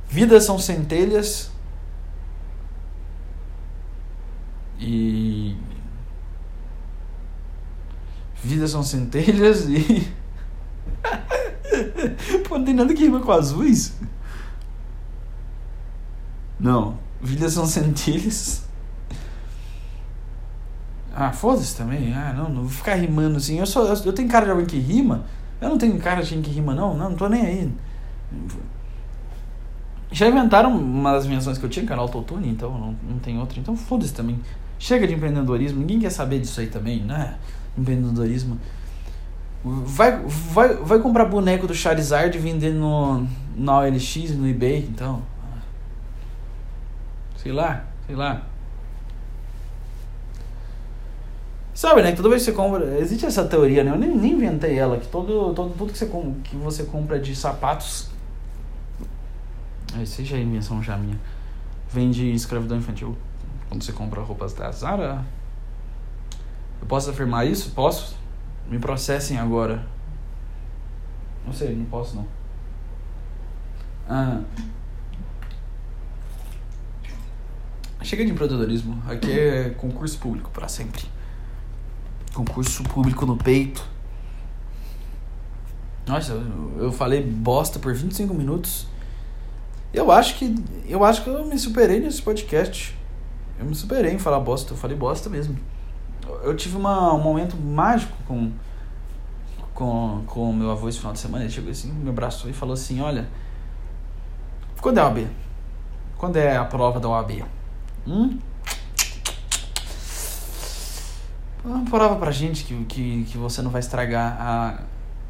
[0.09, 1.51] Vidas são centelhas
[4.79, 5.57] e
[8.43, 10.13] Vidas são centelhas e.
[12.49, 13.95] Pô, não tem nada que rima com azuis.
[16.59, 16.99] Não.
[17.21, 18.65] Vidas são centelhas.
[21.25, 22.13] Ah, foda-se também.
[22.13, 23.59] Ah, não, não vou ficar rimando assim.
[23.59, 25.25] Eu, sou, eu, eu tenho cara de alguém que rima.
[25.61, 26.97] Eu não tenho cara de alguém que rima, não.
[26.97, 27.73] Não, não tô nem aí.
[30.11, 33.39] Já inventaram uma das invenções que eu tinha, que era autotune, então não, não tem
[33.39, 33.61] outra.
[33.61, 34.41] Então foda-se também.
[34.81, 37.37] Chega de empreendedorismo, ninguém quer saber disso aí também, né?
[37.79, 38.59] empreendedorismo.
[39.65, 43.25] Vai, vai, vai comprar boneco do Charizard e vender no,
[43.57, 45.23] na OLX, no eBay, então.
[47.37, 48.43] Sei lá, sei lá.
[51.83, 52.13] Sabe, né?
[52.13, 52.97] Toda vez que você compra.
[53.01, 53.91] Existe essa teoria, né?
[53.91, 56.09] Eu nem, nem inventei ela, que todo, todo, tudo que você,
[56.45, 58.09] que você compra de sapatos.
[59.93, 61.19] Aí seja a invenção já minha.
[61.91, 63.17] Vem de escravidão infantil.
[63.69, 65.25] Quando você compra roupas da Zara,
[66.81, 67.73] Eu posso afirmar isso?
[67.73, 68.17] Posso?
[68.71, 69.85] Me processem agora.
[71.45, 72.29] Não sei, não posso não.
[74.09, 74.41] Ah.
[78.03, 79.03] Chega de empreendedorismo.
[79.05, 81.11] Aqui é concurso público para sempre.
[82.33, 83.93] Concurso público no peito.
[86.07, 86.33] Nossa,
[86.79, 88.87] eu, falei bosta por 25 minutos.
[89.93, 90.55] Eu acho que
[90.89, 92.97] eu acho que eu me superei nesse podcast.
[93.59, 95.57] Eu me superei em falar bosta, eu falei bosta mesmo.
[96.43, 98.51] Eu tive uma, um momento mágico com
[99.75, 102.75] com com meu avô esse final de semana, ele chegou assim, me abraçou e falou
[102.75, 103.29] assim: "Olha,
[104.81, 105.27] quando é a OAB?
[106.19, 107.45] Quando é a prova da OAB?"
[108.07, 108.39] Hum?
[111.65, 114.81] Uma prova pra gente que, que, que você não vai estragar a,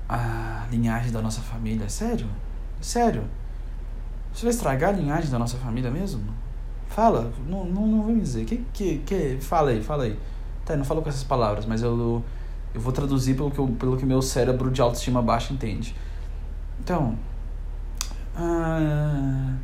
[0.09, 1.89] a linhagem da nossa família.
[1.91, 2.27] Sério?
[2.81, 3.25] Sério?
[4.33, 6.23] Você vai estragar a linhagem da nossa família mesmo?
[6.89, 8.47] Fala, não, não, não vem me dizer.
[8.47, 10.19] Que, que, que, fala aí, fala aí.
[10.65, 12.23] Tá, não falou com essas palavras, mas eu,
[12.75, 15.95] eu vou traduzir pelo que, eu, pelo que meu cérebro de autoestima baixa entende.
[16.81, 17.17] Então,
[18.35, 19.55] ah,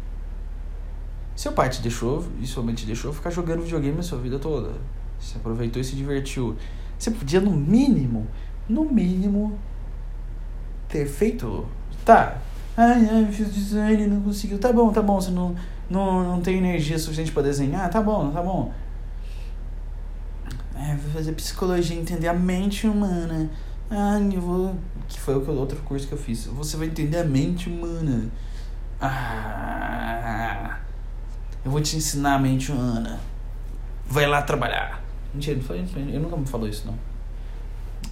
[1.34, 4.38] seu pai te deixou, e sua mãe te deixou ficar jogando videogame a sua vida
[4.38, 4.72] toda.
[5.18, 6.56] Você aproveitou e se divertiu.
[6.98, 8.26] Você podia, no mínimo,
[8.68, 9.58] no mínimo,
[10.88, 11.66] ter feito.
[12.04, 12.38] Tá.
[12.76, 14.58] Ai, ai, fiz design, não conseguiu.
[14.58, 15.20] Tá bom, tá bom.
[15.20, 15.54] Você não,
[15.90, 17.88] não, não tem energia suficiente para desenhar.
[17.90, 18.72] Tá bom, tá bom.
[20.74, 23.50] É, vou fazer psicologia, entender a mente humana.
[23.90, 24.76] Ah, eu vou.
[25.08, 26.46] Que foi o outro curso que eu fiz.
[26.46, 28.30] Você vai entender a mente humana.
[29.00, 30.78] Ah.
[31.64, 33.18] Eu vou te ensinar a mente humana.
[34.06, 35.07] Vai lá trabalhar.
[35.34, 36.94] Mentira, não foi, ele nunca me falou isso, não.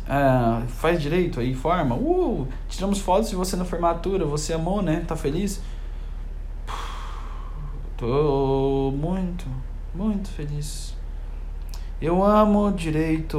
[0.09, 1.97] Ah, faz direito aí, forma.
[1.97, 4.25] Uh, tiramos fotos de você na formatura.
[4.25, 5.05] Você amou, né?
[5.07, 5.61] Tá feliz?
[7.97, 9.47] Tô muito,
[9.95, 10.95] muito feliz.
[12.01, 13.39] Eu amo direito.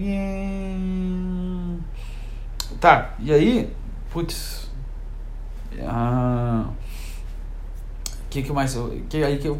[0.00, 1.78] Yeah.
[2.80, 3.72] Tá, e aí?
[4.10, 4.70] Putz.
[5.80, 6.68] Ah
[8.34, 8.76] que que mais
[9.08, 9.58] que aí que eu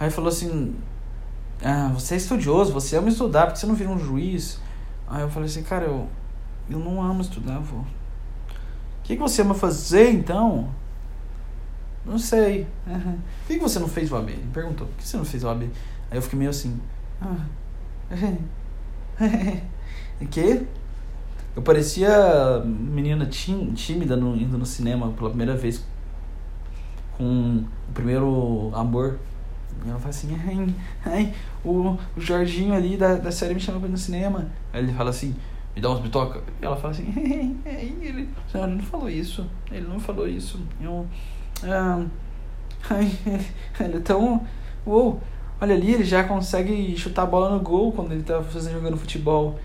[0.00, 0.74] aí falou assim
[1.64, 4.60] ah, você é estudioso você ama estudar porque você não vira um juiz?
[5.06, 6.08] Aí eu falei assim cara eu
[6.70, 7.78] eu não amo estudar vô.
[7.78, 7.84] O
[9.02, 10.70] que que você ama fazer então?
[12.04, 12.66] Não sei.
[12.84, 14.86] Por que, que você não fez o AB ele perguntou.
[14.86, 15.70] Por que você não fez o AB
[16.10, 16.80] aí eu fiquei meio assim
[17.20, 17.46] ah,
[20.30, 20.66] que
[21.54, 25.84] eu parecia menina tímida no, indo no cinema pela primeira vez
[27.16, 29.18] com o primeiro amor.
[29.84, 33.88] E ela fala assim, ai, ai, o, Jorginho ali da, da série me chama pra
[33.88, 34.46] ir no cinema.
[34.72, 35.34] Aí ele fala assim,
[35.74, 36.42] me dá uns bitoca.
[36.60, 40.28] E ela fala assim, ai, ai, ele, não, ele não falou isso, ele não falou
[40.28, 40.60] isso.
[40.80, 41.06] Eu,
[41.64, 42.04] ah,
[42.90, 43.10] ai,
[43.80, 44.46] ele é tão,
[44.86, 45.20] uou,
[45.60, 48.96] olha ali, ele já consegue chutar a bola no gol quando ele tá fazendo, jogando
[48.96, 49.58] futebol.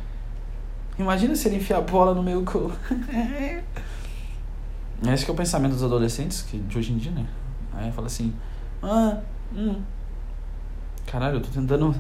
[0.97, 2.71] Imagina se ele enfiar a bola no meio gol.
[5.13, 7.27] Esse que é o pensamento dos adolescentes que, de hoje em dia, né?
[7.71, 8.33] Aí fala assim,
[8.81, 9.19] ah,
[9.55, 9.79] hum.
[11.07, 11.95] Caralho, eu tô tentando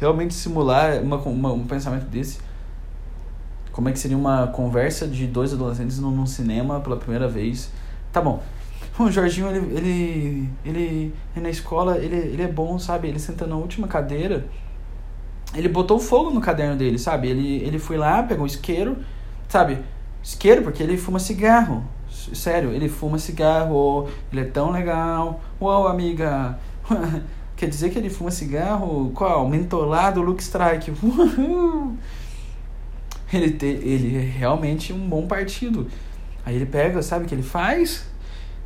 [0.00, 2.40] realmente simular uma, uma, um pensamento desse.
[3.70, 7.70] Como é que seria uma conversa de dois adolescentes num, num cinema pela primeira vez?
[8.12, 8.42] Tá bom.
[8.98, 13.06] O Jorginho, ele, ele, ele, ele na escola, ele, ele é bom, sabe?
[13.06, 14.44] Ele senta na última cadeira.
[15.54, 17.28] Ele botou fogo no caderno dele, sabe?
[17.28, 18.98] Ele, ele foi lá, pegou um isqueiro,
[19.48, 19.78] sabe?
[20.20, 21.84] Isqueiro porque ele fuma cigarro.
[22.34, 25.40] Sério, ele fuma cigarro, ele é tão legal.
[25.60, 26.58] Uau, amiga!
[27.58, 29.10] Quer dizer que ele fuma cigarro?
[29.12, 29.48] Qual?
[29.48, 30.92] Mentolado Luke Strike.
[33.34, 35.88] ele, te, ele é realmente um bom partido.
[36.46, 38.08] Aí ele pega, sabe o que ele faz?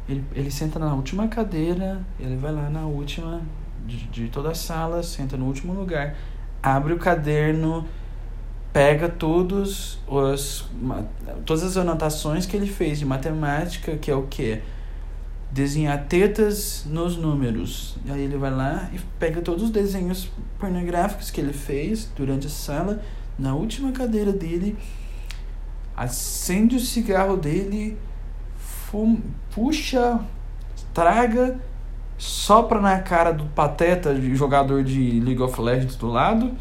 [0.06, 3.40] Ele, ele senta na última cadeira, ele vai lá na última
[3.86, 6.14] de, de toda a sala, senta no último lugar,
[6.62, 7.88] abre o caderno
[8.72, 10.68] pega todos os
[11.44, 14.60] todas as anotações que ele fez de matemática, que é o que
[15.52, 17.96] desenhar tetas nos números.
[18.04, 22.46] E aí ele vai lá e pega todos os desenhos pornográficos que ele fez durante
[22.46, 23.02] a sala,
[23.38, 24.76] na última cadeira dele,
[25.96, 27.98] acende o cigarro dele,
[28.56, 29.20] fum,
[29.54, 30.20] puxa,
[30.94, 31.60] traga,
[32.16, 36.56] sopra na cara do pateta jogador de League of Legends do lado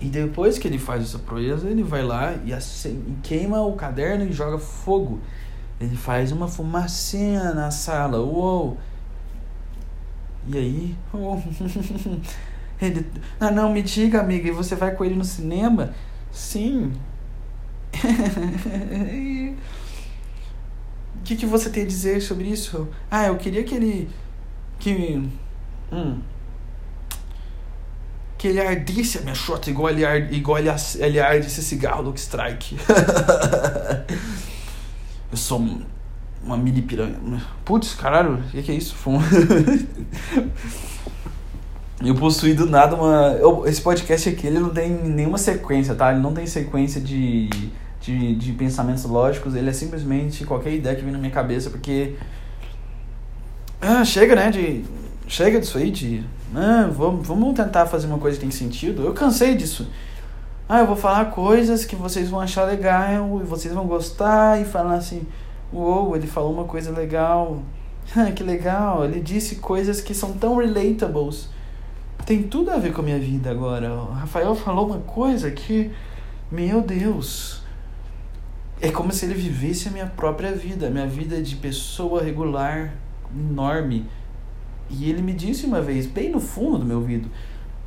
[0.00, 4.24] e depois que ele faz essa proeza, ele vai lá e, e queima o caderno
[4.24, 5.20] e joga fogo.
[5.80, 8.18] Ele faz uma fumacinha na sala.
[8.18, 8.78] Uou!
[10.48, 10.96] E aí?
[12.80, 13.04] Ele,
[13.40, 15.94] ah, não, me diga, amiga, e você vai com ele no cinema?
[16.30, 16.92] Sim.
[17.94, 17.96] O
[21.24, 22.86] que, que você tem a dizer sobre isso?
[23.10, 24.10] Ah, eu queria que ele.
[24.78, 25.26] Que.
[25.90, 26.20] Hum.
[28.36, 32.02] que ele ardisse a minha shot igual ele, arde, igual ele, ele arde esse cigarro
[32.02, 32.76] Luke Strike.
[35.36, 35.62] eu sou
[36.42, 37.20] uma mini piranha.
[37.62, 38.96] Putz, caralho, o que, que é isso?
[42.04, 43.36] Eu possuí do nada uma.
[43.40, 46.12] Eu, esse podcast aqui ele não tem nenhuma sequência, tá?
[46.12, 47.48] Ele não tem sequência de,
[48.02, 52.14] de, de pensamentos lógicos, ele é simplesmente qualquer ideia que vem na minha cabeça, porque.
[53.80, 54.50] Ah, chega, né?
[54.50, 54.84] De.
[55.26, 56.22] Chega disso aí, de.
[56.54, 59.02] Ah, vamos, vamos tentar fazer uma coisa que tem sentido.
[59.02, 59.88] Eu cansei disso.
[60.68, 64.64] Ah, eu vou falar coisas que vocês vão achar legal e vocês vão gostar e
[64.64, 65.24] falar assim.
[65.72, 67.62] Uou, ele falou uma coisa legal.
[68.34, 71.48] que legal, ele disse coisas que são tão relatables.
[72.24, 73.92] Tem tudo a ver com a minha vida agora.
[73.94, 75.92] O Rafael falou uma coisa que,
[76.50, 77.62] meu Deus,
[78.80, 82.92] é como se ele vivesse a minha própria vida, minha vida de pessoa regular,
[83.32, 84.06] enorme.
[84.90, 87.30] E ele me disse uma vez, bem no fundo do meu ouvido: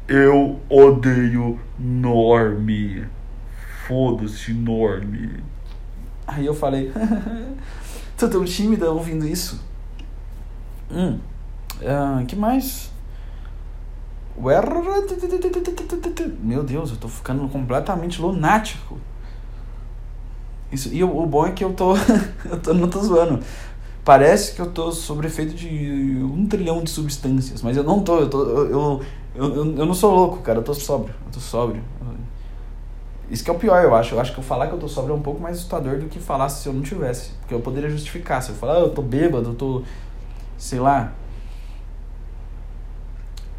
[0.09, 3.05] Eu odeio Norme.
[3.87, 5.43] Foda-se, Norme.
[6.25, 6.91] Aí eu falei,
[8.17, 9.63] tô tão tímida ouvindo isso.
[10.91, 11.19] Hum,
[11.81, 12.89] uh, que mais?
[16.41, 18.97] Meu Deus, eu tô ficando completamente lunático.
[20.71, 21.93] Isso, e o, o bom é que eu tô,
[22.49, 22.73] eu tô.
[22.73, 23.43] Não tô zoando.
[24.03, 28.19] Parece que eu tô sob efeito de um trilhão de substâncias, mas eu não tô.
[28.19, 29.01] Eu, tô, eu, eu,
[29.35, 30.59] eu, eu não sou louco, cara.
[30.59, 31.13] Eu tô sóbrio.
[31.27, 31.83] Eu tô sóbrio.
[33.29, 34.15] Isso que é o pior, eu acho.
[34.15, 36.07] Eu acho que eu falar que eu tô sóbrio é um pouco mais assustador do
[36.07, 37.31] que falar se eu não tivesse.
[37.41, 38.41] Porque eu poderia justificar.
[38.41, 39.83] Se eu falar, ah, eu tô bêbado, eu tô.
[40.57, 41.13] sei lá.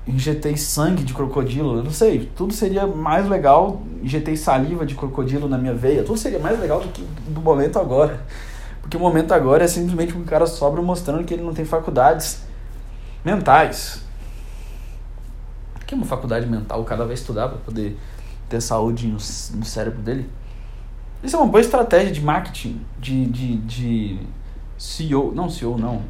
[0.07, 2.29] Injetei sangue de crocodilo, eu não sei.
[2.35, 3.83] Tudo seria mais legal.
[4.03, 6.03] Injetei saliva de crocodilo na minha veia.
[6.03, 8.21] Tudo seria mais legal do que do momento agora.
[8.81, 12.43] Porque o momento agora é simplesmente um cara sóbrio mostrando que ele não tem faculdades
[13.25, 14.03] mentais.
[15.91, 16.81] Que é uma faculdade mental?
[16.83, 17.99] O cara vai estudar para poder
[18.49, 20.31] ter saúde no, no cérebro dele.
[21.21, 24.21] Isso é uma boa estratégia de marketing, de, de, de
[24.79, 26.03] CEO, não CEO, não.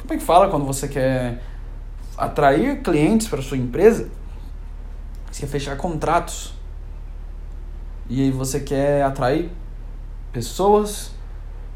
[0.00, 1.42] Como é que fala quando você quer
[2.16, 4.08] atrair clientes para sua empresa?
[5.28, 6.54] Você quer fechar contratos.
[8.08, 9.50] E aí você quer atrair
[10.32, 11.10] pessoas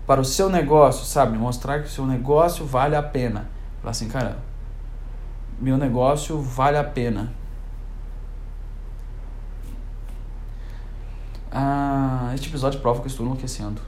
[0.06, 1.36] para o seu negócio, sabe?
[1.36, 3.50] Mostrar que o seu negócio vale a pena.
[3.80, 4.51] Falar assim, cara,
[5.62, 7.32] meu negócio vale a pena.
[11.52, 13.80] Ah, este episódio prova que eu estou enlouquecendo.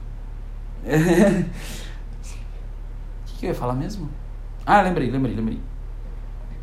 [3.25, 4.09] O que, que eu ia falar mesmo?
[4.65, 5.59] Ah, lembrei, lembrei, lembrei.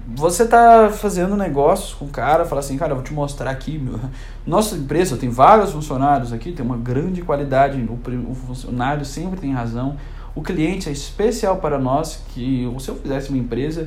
[0.06, 3.78] Você tá fazendo negócios com o cara, fala assim, cara, eu vou te mostrar aqui.
[3.78, 4.00] Meu.
[4.46, 7.78] Nossa empresa tem vários funcionários aqui, tem uma grande qualidade.
[7.82, 9.98] O, funcionário sempre tem razão.
[10.34, 13.86] O cliente é especial para nós, que se eu fizesse uma empresa,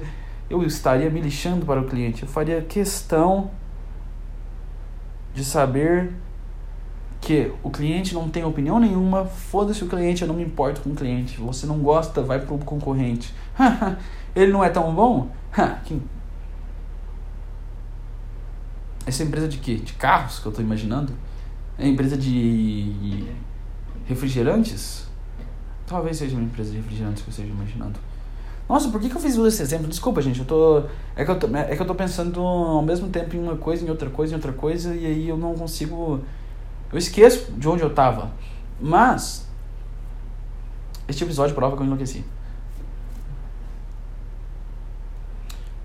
[0.49, 2.23] eu estaria me lixando para o cliente.
[2.23, 3.51] Eu faria questão
[5.33, 6.13] de saber
[7.19, 10.91] que o cliente não tem opinião nenhuma, foda-se o cliente, eu não me importo com
[10.91, 11.37] o cliente.
[11.41, 13.33] Você não gosta, vai pro concorrente.
[14.35, 15.29] Ele não é tão bom?
[19.07, 19.75] Essa é empresa de quê?
[19.75, 21.13] De carros que eu estou imaginando?
[21.77, 23.25] É empresa de
[24.05, 25.07] refrigerantes?
[25.85, 27.99] Talvez seja uma empresa de refrigerantes que eu esteja imaginando.
[28.67, 29.87] Nossa, por que, que eu fiz esse exemplo?
[29.87, 30.83] Desculpa, gente, eu tô.
[31.15, 33.85] É que eu tô, é que eu tô pensando ao mesmo tempo em uma coisa,
[33.85, 36.21] em outra coisa, em outra coisa, e aí eu não consigo
[36.91, 38.31] eu esqueço de onde eu tava.
[38.79, 39.45] Mas.
[41.07, 42.23] Este episódio prova que eu enlouqueci.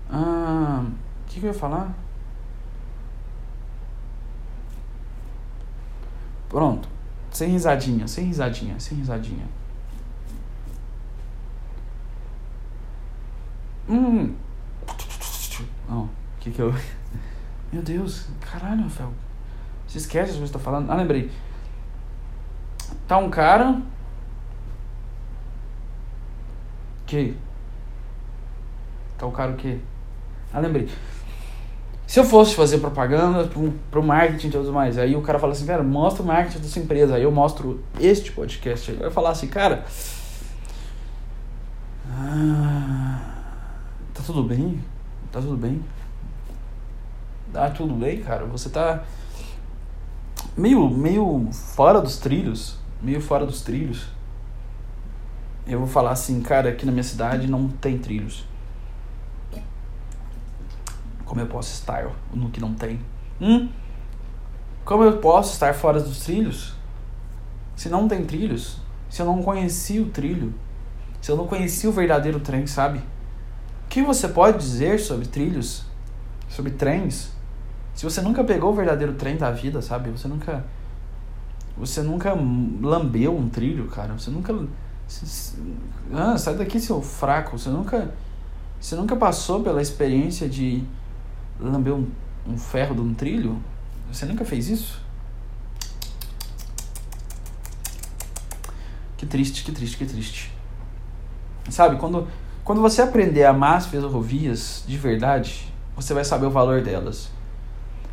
[0.09, 1.93] Ah, o que, que eu ia falar?
[6.47, 6.87] Pronto.
[7.29, 9.45] Sem risadinha, sem risadinha, sem risadinha.
[13.89, 14.35] Hum.
[15.89, 16.73] Não, o que que eu.
[17.71, 19.13] Meu Deus, caralho, Rafael.
[19.87, 20.89] Se esquece coisas que eu falando.
[20.89, 21.29] Ah, lembrei.
[23.07, 23.81] Tá um cara.
[27.05, 27.35] Que?
[29.17, 29.79] Tá o cara o quê?
[30.53, 30.89] Ah, lembrei.
[32.07, 35.53] Se eu fosse fazer propaganda pro, pro marketing e tudo mais, aí o cara fala
[35.53, 37.15] assim, cara, mostra o marketing dessa empresa.
[37.15, 38.91] Aí eu mostro este podcast.
[38.91, 39.85] Aí eu falar assim, cara.
[42.09, 43.00] Ah,
[44.21, 44.79] tá tudo bem?
[45.31, 45.83] Tá tudo bem?
[47.51, 48.45] Tá tudo bem, cara?
[48.45, 49.03] Você tá
[50.55, 54.07] meio, meio fora dos trilhos, meio fora dos trilhos.
[55.65, 58.45] Eu vou falar assim, cara, aqui na minha cidade não tem trilhos.
[61.25, 62.99] Como eu posso estar no que não tem?
[63.39, 63.69] Hum?
[64.85, 66.75] Como eu posso estar fora dos trilhos?
[67.75, 68.77] Se não tem trilhos,
[69.09, 70.53] se eu não conheci o trilho,
[71.21, 73.01] se eu não conheci o verdadeiro trem, sabe?
[73.91, 75.83] Que você pode dizer sobre trilhos,
[76.47, 77.29] sobre trens,
[77.93, 80.09] Se você nunca pegou o verdadeiro trem da vida, sabe?
[80.11, 80.63] Você nunca.
[81.75, 84.13] Você nunca lambeu um trilho, cara.
[84.13, 84.55] Você nunca.
[86.13, 87.59] Ah, sai daqui, seu fraco.
[87.59, 88.09] Você nunca.
[88.79, 90.81] Você nunca passou pela experiência de
[91.59, 92.07] lamber um,
[92.47, 93.61] um ferro de um trilho?
[94.09, 95.01] Você nunca fez isso?
[99.17, 100.51] Que triste, que triste, que triste.
[101.69, 102.25] Sabe, quando,
[102.63, 107.31] quando você aprender a amar as ferrovias de verdade, você vai saber o valor delas.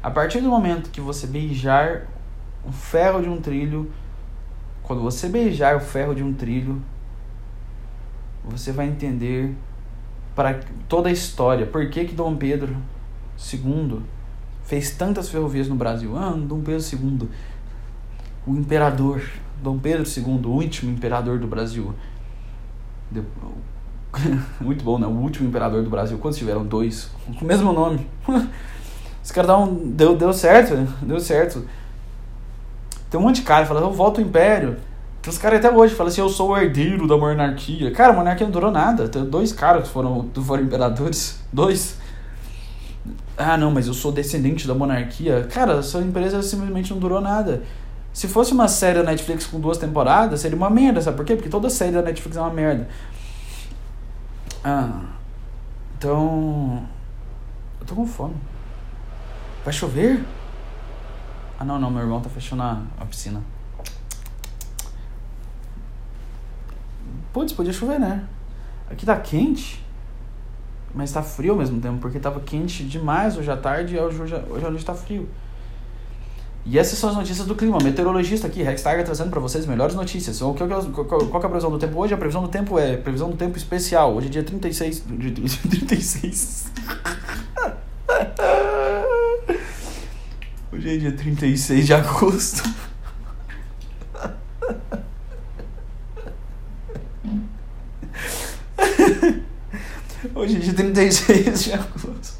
[0.02, 2.06] A partir do momento que você beijar
[2.64, 3.90] o ferro de um trilho,
[4.82, 6.80] quando você beijar o ferro de um trilho,
[8.44, 9.54] você vai entender
[10.34, 12.76] para toda a história por que, que Dom Pedro
[13.52, 14.02] II
[14.64, 16.16] fez tantas ferrovias no Brasil.
[16.16, 17.28] Ah, Dom Pedro II,
[18.46, 19.22] o imperador,
[19.62, 21.94] Dom Pedro II, o último imperador do Brasil.
[24.60, 25.06] Muito bom, né?
[25.06, 26.18] O último imperador do Brasil.
[26.18, 26.64] Quantos tiveram?
[26.64, 27.10] Dois.
[27.38, 28.06] Com o mesmo nome.
[29.22, 31.66] Esse cara dá um, deu, deu certo, deu certo.
[33.10, 34.76] Tem um monte de cara que fala, eu volto ao império.
[35.20, 37.90] Tem uns caras até hoje falam assim, eu sou o herdeiro da monarquia.
[37.90, 39.08] Cara, a monarquia não durou nada.
[39.08, 41.40] Tem dois caras que foram, foram imperadores.
[41.52, 41.98] Dois.
[43.36, 45.46] Ah, não, mas eu sou descendente da monarquia.
[45.52, 47.62] Cara, sua empresa simplesmente não durou nada.
[48.12, 51.36] Se fosse uma série da Netflix com duas temporadas, seria uma merda, sabe por quê?
[51.36, 52.88] Porque toda série da Netflix é uma merda.
[54.64, 55.02] Ah.
[55.96, 56.86] Então.
[57.80, 58.36] Eu tô com fome.
[59.64, 60.24] Vai chover?
[61.58, 63.42] Ah, não, não, meu irmão tá fechando a, a piscina.
[67.32, 68.26] Putz, podia chover, né?
[68.90, 69.84] Aqui tá quente,
[70.94, 74.22] mas tá frio ao mesmo tempo, porque tava quente demais hoje à tarde e hoje,
[74.22, 75.28] hoje à noite tá frio.
[76.66, 77.78] E essas são as notícias do clima.
[77.82, 80.38] Meteorologista aqui, Rex Tiger, trazendo para vocês melhores notícias.
[80.38, 82.12] Qual, qual, qual, qual é a previsão do tempo hoje?
[82.12, 84.14] A previsão do tempo é previsão do tempo especial.
[84.14, 85.04] Hoje é dia 36.
[85.70, 86.72] 36.
[90.70, 92.68] Hoje é dia 36 de agosto.
[100.34, 102.38] Hoje é dia 36 de agosto.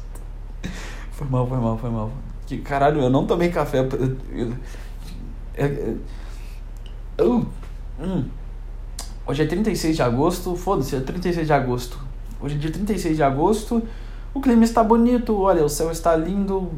[1.11, 2.11] Foi mal, foi mal, foi mal.
[2.49, 3.87] Que caralho, eu não tomei café.
[7.19, 8.25] Hum.
[9.27, 11.99] Hoje é 36 de agosto, foda-se, é 36 de agosto.
[12.41, 13.83] Hoje é dia 36 de agosto,
[14.33, 16.71] o clima está bonito, olha, o céu está lindo.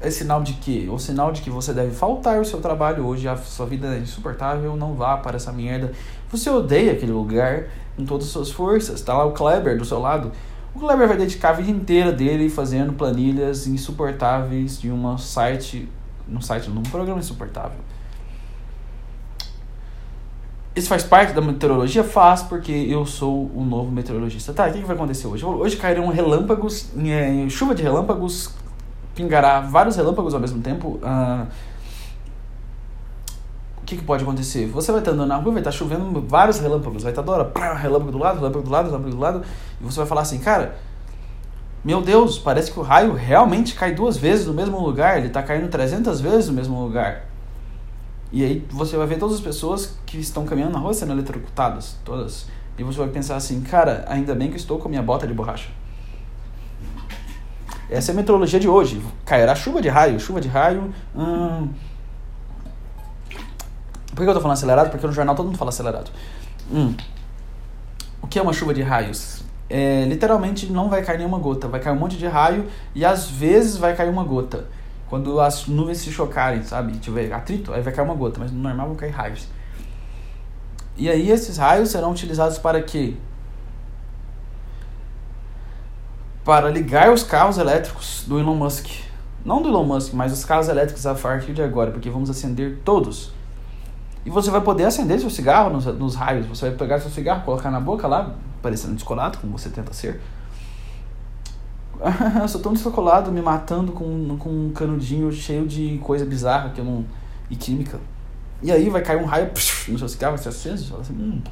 [0.00, 0.88] É sinal de quê?
[0.88, 3.98] É sinal de que você deve faltar o seu trabalho hoje, a sua vida é
[3.98, 5.90] insuportável, não vá para essa merda.
[6.30, 7.64] Você odeia aquele lugar
[7.96, 9.02] com todas as suas forças.
[9.02, 10.30] Tá lá o Kleber do seu lado.
[10.74, 15.88] O Kleber vai dedicar a vida inteira dele fazendo planilhas insuportáveis de um site,
[16.26, 17.80] num site, num programa insuportável.
[20.78, 22.04] Isso faz parte da meteorologia?
[22.04, 24.52] Faz, porque eu sou o novo meteorologista.
[24.52, 25.44] Tá, o que, vai acontecer hoje?
[25.44, 28.54] Hoje cairão relâmpagos, é, chuva de relâmpagos,
[29.12, 31.00] pingará vários relâmpagos ao mesmo tempo.
[31.02, 31.77] O
[33.88, 34.66] que, que pode acontecer?
[34.66, 37.74] Você vai estar andando na rua, vai estar chovendo vários relâmpagos, vai estar toda hora,
[37.74, 39.42] relâmpago do lado, relâmpago do lado, relâmpago do lado,
[39.80, 40.76] e você vai falar assim, cara,
[41.82, 45.42] meu Deus, parece que o raio realmente cai duas vezes no mesmo lugar, ele está
[45.42, 47.24] caindo 300 vezes no mesmo lugar.
[48.30, 51.96] E aí você vai ver todas as pessoas que estão caminhando na rua sendo eletrocutadas,
[52.04, 52.46] todas.
[52.76, 55.70] E você vai pensar assim, cara, ainda bem que estou com minha bota de borracha.
[57.88, 59.02] Essa é a meteorologia de hoje.
[59.24, 60.92] Cairá chuva de raio, chuva de raio.
[61.16, 61.68] Hum...
[64.18, 64.90] Por que eu tô falando acelerado?
[64.90, 66.10] Porque no jornal todo mundo fala acelerado.
[66.72, 66.92] Hum.
[68.20, 69.44] O que é uma chuva de raios?
[69.70, 71.68] É, literalmente não vai cair nenhuma gota.
[71.68, 72.66] Vai cair um monte de raio
[72.96, 74.66] e às vezes vai cair uma gota.
[75.08, 76.98] Quando as nuvens se chocarem, sabe?
[76.98, 79.46] Tiver atrito, aí vai cair uma gota, mas no normal vão cair raios.
[80.96, 83.14] E aí esses raios serão utilizados para quê?
[86.44, 88.88] Para ligar os carros elétricos do Elon Musk.
[89.44, 92.80] Não do Elon Musk, mas os carros elétricos a partir de agora, porque vamos acender
[92.84, 93.37] todos.
[94.28, 96.44] E você vai poder acender seu cigarro nos, nos raios.
[96.44, 100.20] Você vai pegar seu cigarro, colocar na boca lá, parecendo descolado, como você tenta ser
[102.42, 106.78] eu sou tão descolado, me matando com, com um canudinho cheio de coisa bizarra que
[106.78, 107.06] eu não.
[107.48, 107.98] e química.
[108.62, 111.00] E aí vai cair um raio psh, no seu cigarro, vai ser aceso, você fala
[111.00, 111.42] assim, hum.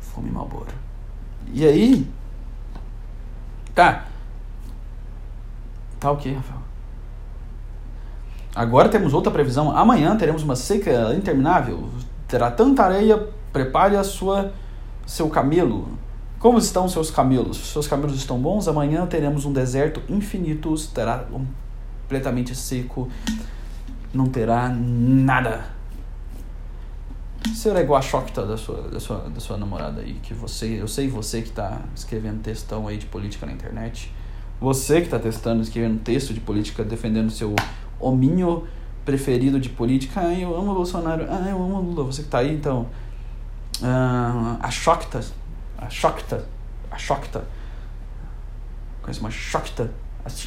[0.00, 0.74] Fome malboro.
[1.50, 2.06] E aí.
[3.74, 4.04] Tá.
[5.98, 6.63] Tá o que, Rafael?
[8.54, 9.76] Agora temos outra previsão.
[9.76, 11.88] Amanhã teremos uma seca interminável.
[12.28, 14.52] Terá tanta areia, prepare a sua
[15.06, 15.88] seu camelo
[16.44, 17.56] como estão seus camelos?
[17.56, 18.68] Seus camelos estão bons?
[18.68, 23.08] Amanhã teremos um deserto infinito, estará completamente seco,
[24.12, 25.64] não terá nada.
[27.54, 30.86] Será igual a Shokta da sua, da, sua, da sua namorada aí, que você, eu
[30.86, 34.12] sei você que está escrevendo textão aí de política na internet.
[34.60, 37.56] Você que está testando, escrevendo texto de política, defendendo seu
[37.98, 38.64] hominho
[39.04, 40.20] preferido de política.
[40.20, 41.26] Ah, eu amo o Bolsonaro.
[41.28, 42.04] Ah, eu amo o Lula.
[42.04, 42.86] Você que está aí, então.
[43.82, 45.20] Ah, a Shokta.
[45.78, 46.46] A Shokta.
[46.90, 47.44] A Shokta.
[49.02, 49.90] Conhece uma Shokta?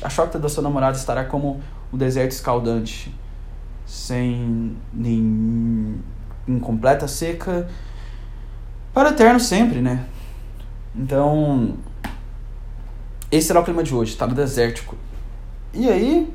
[0.02, 3.14] A Shokta da sua namorada estará como o deserto escaldante.
[3.86, 6.02] Sem nem
[6.48, 7.70] incompleta seca.
[8.94, 10.06] Para o eterno sempre, né?
[10.96, 11.78] Então.
[13.30, 14.96] Esse será o clima de hoje, estado desértico.
[15.74, 16.34] E aí,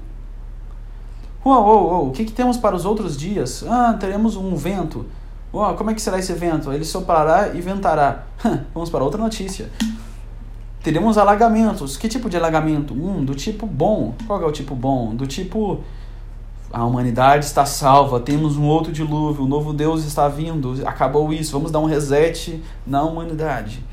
[1.44, 3.64] Uou, uou, uou, o que, que temos para os outros dias?
[3.68, 5.06] Ah, teremos um vento.
[5.52, 6.72] Uou, como é que será esse vento?
[6.72, 8.24] Ele soprará e ventará.
[8.72, 9.70] Vamos para outra notícia.
[10.82, 11.96] Teremos alagamentos.
[11.96, 12.94] Que tipo de alagamento?
[12.94, 14.14] Um, do tipo bom.
[14.26, 15.14] Qual é o tipo bom?
[15.14, 15.80] Do tipo
[16.72, 21.52] a humanidade está salva, temos um outro dilúvio, o novo Deus está vindo, acabou isso,
[21.52, 23.84] vamos dar um reset na humanidade.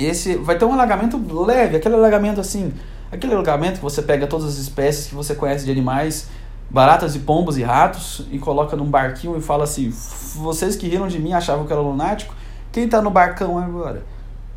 [0.00, 2.72] Esse vai ter um alagamento leve, aquele alagamento assim,
[3.10, 6.28] Aquele alongamento que você pega todas as espécies que você conhece de animais,
[6.68, 9.90] baratas e pombos e ratos, e coloca num barquinho e fala assim:
[10.34, 12.34] vocês que riram de mim achavam que era lunático,
[12.72, 14.04] quem tá no barcão agora?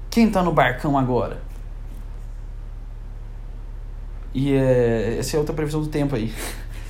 [0.09, 1.41] Quem tá no barcão agora?
[4.33, 6.33] E é, essa é outra previsão do tempo aí.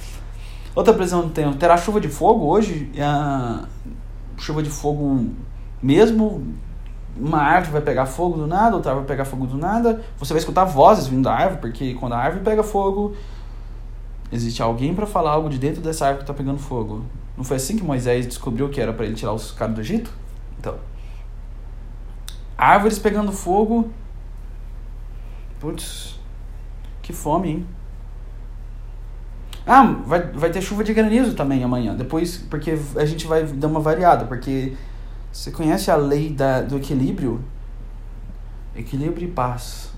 [0.73, 1.55] outra previsão do tempo.
[1.57, 2.91] Terá chuva de fogo hoje.
[2.97, 3.65] A
[4.37, 5.25] chuva de fogo
[5.81, 6.43] mesmo
[7.17, 10.01] uma árvore vai pegar fogo do nada, outra árvore vai pegar fogo do nada.
[10.17, 13.15] Você vai escutar vozes vindo da árvore, porque quando a árvore pega fogo,
[14.31, 17.03] existe alguém para falar algo de dentro dessa árvore que está pegando fogo.
[17.35, 20.11] Não foi assim que Moisés descobriu que era para ele tirar os caras do Egito?
[20.59, 20.75] Então,
[22.57, 23.89] árvores pegando fogo.
[25.59, 26.19] Putz,
[27.01, 27.67] que fome, hein?
[29.65, 31.95] Ah, vai, vai ter chuva de granizo também amanhã.
[31.95, 34.75] Depois, porque a gente vai dar uma variada, porque
[35.31, 37.43] você conhece a lei da, do equilíbrio?
[38.75, 39.91] Equilíbrio e paz.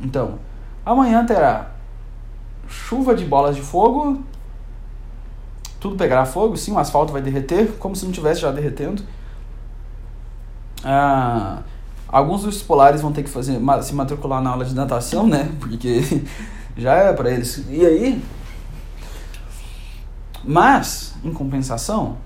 [0.00, 0.38] Então,
[0.84, 1.72] amanhã terá
[2.68, 4.22] chuva de bolas de fogo.
[5.78, 9.02] Tudo pegará fogo, sim, o asfalto vai derreter, como se não tivesse já derretendo.
[10.84, 11.62] Ah,
[12.08, 15.50] alguns dos polares vão ter que fazer se matricular na aula de natação, né?
[15.60, 16.02] Porque
[16.76, 17.64] já é para eles.
[17.68, 18.22] E aí?
[20.44, 22.16] Mas, em compensação,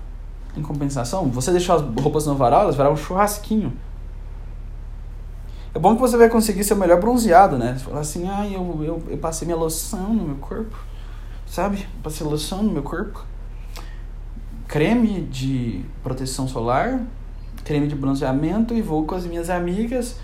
[0.55, 3.73] em compensação, você deixar as roupas no varal, elas virar um churrasquinho.
[5.73, 7.75] É bom que você vai conseguir ser o melhor bronzeado, né?
[7.77, 10.77] Você fala assim, ah, eu, eu, eu passei minha loção no meu corpo,
[11.45, 11.85] sabe?
[12.01, 13.25] Passei loção no meu corpo.
[14.67, 17.01] Creme de proteção solar,
[17.65, 20.17] creme de bronzeamento e vou com as minhas amigas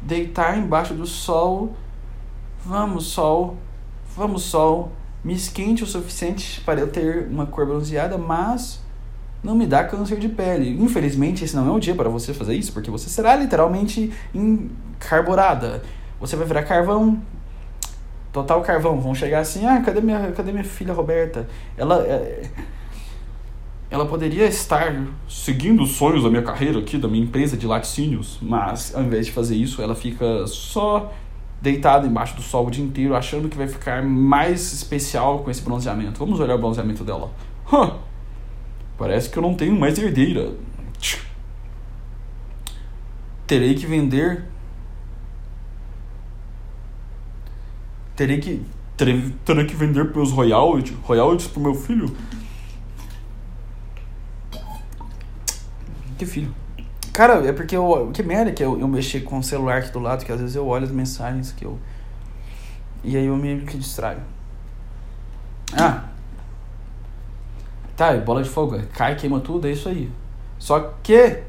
[0.00, 1.74] deitar embaixo do sol.
[2.64, 3.56] Vamos, sol,
[4.16, 4.92] vamos, sol.
[5.24, 8.85] Me esquente o suficiente para eu ter uma cor bronzeada, mas
[9.46, 10.76] não me dá câncer de pele.
[10.82, 15.84] Infelizmente, esse não é o dia para você fazer isso, porque você será literalmente encarborada.
[16.18, 17.22] Você vai virar carvão,
[18.32, 19.00] total carvão.
[19.00, 21.48] Vão chegar assim: ah, cadê minha, cadê minha filha Roberta?
[21.76, 22.02] Ela.
[22.02, 22.50] É,
[23.88, 28.36] ela poderia estar seguindo os sonhos da minha carreira aqui, da minha empresa de laticínios,
[28.42, 31.12] mas ao invés de fazer isso, ela fica só
[31.62, 35.62] deitada embaixo do sol o dia inteiro, achando que vai ficar mais especial com esse
[35.62, 36.18] bronzeamento.
[36.18, 37.30] Vamos olhar o bronzeamento dela.
[37.72, 37.92] Huh.
[38.98, 40.54] Parece que eu não tenho mais herdeira.
[43.46, 44.44] Terei que vender.
[48.16, 48.64] Terei que.
[48.96, 52.16] Terei, terei que vender meus royalties, royalties pro meu filho.
[56.16, 56.54] Que filho?
[57.12, 58.10] Cara, é porque eu.
[58.12, 60.56] Que merda que eu, eu mexer com o celular aqui do lado, que às vezes
[60.56, 61.78] eu olho as mensagens que eu.
[63.04, 64.20] E aí eu meio que distraio.
[65.72, 66.04] Ah,
[67.96, 70.10] Tá, bola de fogo, cai, queima tudo, é isso aí.
[70.58, 71.42] Só que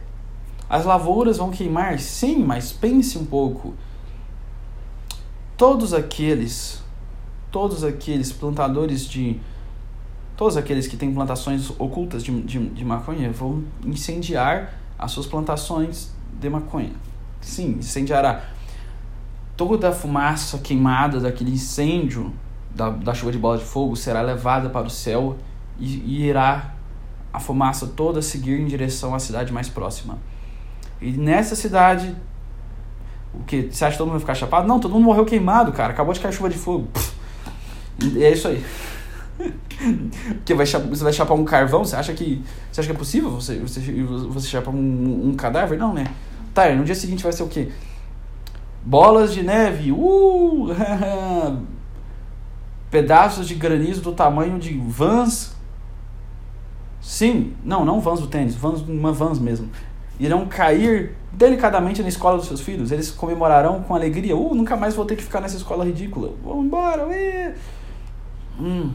[0.70, 3.74] as lavouras vão queimar, sim, mas pense um pouco.
[5.58, 6.82] Todos aqueles,
[7.52, 9.40] todos aqueles plantadores de.
[10.38, 16.12] Todos aqueles que têm plantações ocultas de, de, de maconha vão incendiar as suas plantações
[16.40, 16.94] de maconha.
[17.42, 18.44] Sim, incendiará.
[19.58, 22.32] Toda a fumaça queimada daquele incêndio
[22.74, 25.36] da, da chuva de bola de fogo será levada para o céu
[25.80, 26.74] e, irá
[27.32, 30.18] a fumaça toda seguir em direção à cidade mais próxima.
[31.02, 32.16] E nessa cidade,
[33.34, 33.70] o que?
[33.72, 34.68] Você acha que todo mundo vai ficar chapado?
[34.68, 35.94] Não, todo mundo morreu queimado, cara.
[35.94, 36.88] Acabou de cair chuva de fogo.
[38.20, 38.64] É isso aí.
[40.38, 41.86] Porque vai, você vai chapar um carvão?
[41.86, 45.78] Você acha que, você acha que é possível você, você, você chapar um, um cadáver?
[45.78, 46.06] Não, né?
[46.54, 47.70] Tá, no dia seguinte vai ser o quê?
[48.84, 49.92] Bolas de neve.
[49.92, 50.70] Uh!
[52.90, 55.57] Pedaços de granizo do tamanho de vans
[57.08, 59.70] Sim, não, não Vans do tênis, Vans, uma Vans mesmo.
[60.20, 62.92] irão cair delicadamente na escola dos seus filhos.
[62.92, 64.36] Eles comemorarão com alegria.
[64.36, 66.34] Uh, nunca mais vou ter que ficar nessa escola ridícula.
[66.44, 67.08] Vamos embora.
[67.08, 67.56] Ué.
[68.60, 68.92] Hum.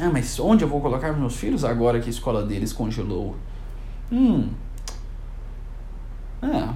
[0.00, 3.34] Ah, mas onde eu vou colocar meus filhos agora que a escola deles congelou?
[4.12, 4.48] Hum.
[6.40, 6.68] É.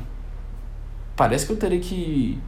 [1.14, 2.40] Parece que eu terei que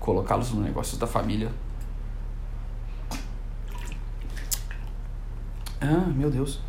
[0.00, 1.52] colocá-los no negócio da família.
[5.80, 6.60] Ah, meu Deus.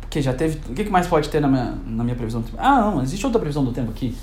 [0.00, 0.60] Porque já teve.
[0.70, 2.58] O que mais pode ter na minha, na minha previsão do tempo?
[2.60, 4.16] Ah, não, existe outra previsão do tempo aqui.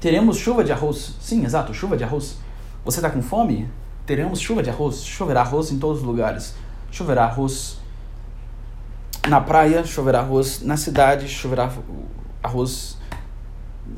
[0.00, 1.14] Teremos chuva de arroz.
[1.20, 2.38] Sim, exato, chuva de arroz.
[2.84, 3.68] Você está com fome?
[4.04, 5.04] Teremos chuva de arroz.
[5.04, 6.54] Choverá arroz em todos os lugares.
[6.90, 7.78] Choverá arroz
[9.28, 11.70] na praia, choverá arroz na cidade, choverá
[12.42, 12.96] arroz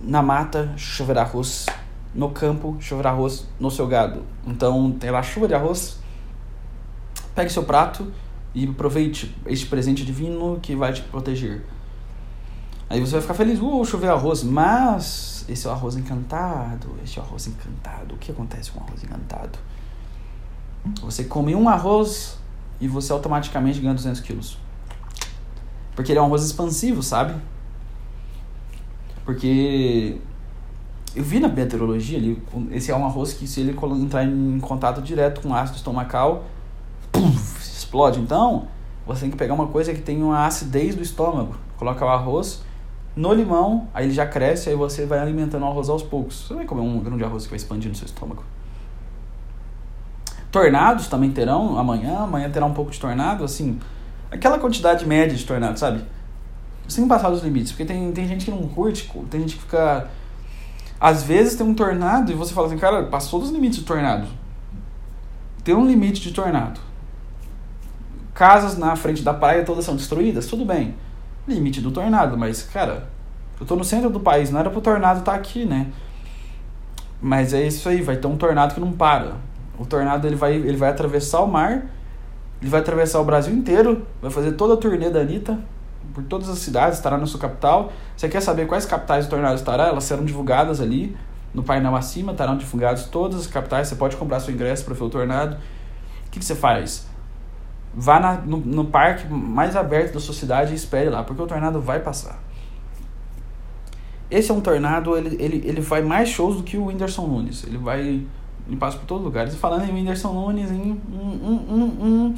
[0.03, 1.67] na mata, choverá arroz
[2.15, 4.23] no campo, choverá arroz no seu gado.
[4.47, 5.99] Então, tem lá chuva de arroz.
[7.39, 8.13] Pegue seu prato
[8.53, 11.65] e aproveite este presente divino que vai te proteger.
[12.91, 17.21] Aí você vai ficar feliz, uh, choveu arroz, mas esse é o arroz encantado, este
[17.21, 18.17] é o arroz encantado.
[18.17, 19.57] O que acontece com o arroz encantado?
[21.01, 22.41] Você come um arroz
[22.81, 24.59] e você automaticamente ganha 200 quilos.
[25.95, 27.41] Porque ele é um arroz expansivo, sabe?
[29.25, 30.19] Porque
[31.15, 35.01] eu vi na meteorologia ali, esse é um arroz que se ele entrar em contato
[35.01, 36.45] direto com ácido estomacal,
[37.21, 38.21] puff, explode.
[38.21, 38.69] Então,
[39.07, 41.57] você tem que pegar uma coisa que tem uma acidez do estômago.
[41.77, 42.63] Coloca o arroz
[43.17, 46.47] no limão, aí ele já cresce, aí você vai alimentando o arroz aos poucos.
[46.47, 48.45] Você vai comer um grão de arroz que vai expandir no seu estômago.
[50.51, 53.79] Tornados também terão amanhã, amanhã terá um pouco de tornado, assim,
[54.31, 56.05] aquela quantidade média de tornado, sabe?
[56.87, 60.09] Sem passar dos limites, porque tem, tem gente que não curte, tem gente que fica.
[61.01, 64.27] Às vezes tem um tornado e você fala assim, cara, passou dos limites de tornado.
[65.63, 66.81] Tem um limite de tornado.
[68.39, 70.95] Casas na frente da praia todas são destruídas, tudo bem.
[71.49, 73.09] Limite do tornado, mas, cara,
[73.61, 75.89] eu tô no centro do país, não era pro tornado estar tá aqui, né?
[77.21, 79.33] Mas é isso aí, vai ter um tornado que não para.
[79.77, 81.87] O tornado ele vai, ele vai atravessar o mar,
[82.63, 85.59] ele vai atravessar o Brasil inteiro, vai fazer toda a turnê da Anitta,
[86.15, 87.93] por todas as cidades, estará na sua capital.
[88.17, 89.89] Você quer saber quais capitais o tornado estará?
[89.89, 91.17] Elas serão divulgadas ali
[91.53, 93.89] no painel acima, estarão divulgadas todas as capitais.
[93.89, 95.57] Você pode comprar seu ingresso para ver o tornado.
[96.29, 97.08] O que, que você faz?
[98.01, 101.47] Vá na, no, no parque mais aberto da sua cidade e espere lá, porque o
[101.49, 102.41] tornado vai passar.
[104.31, 107.65] Esse é um tornado, ele, ele, ele vai mais shows do que o Whindersson Nunes.
[107.65, 108.01] Ele vai.
[108.69, 109.53] Ele passa por todos os lugares.
[109.55, 112.37] E falando em Whindersson Nunes, em.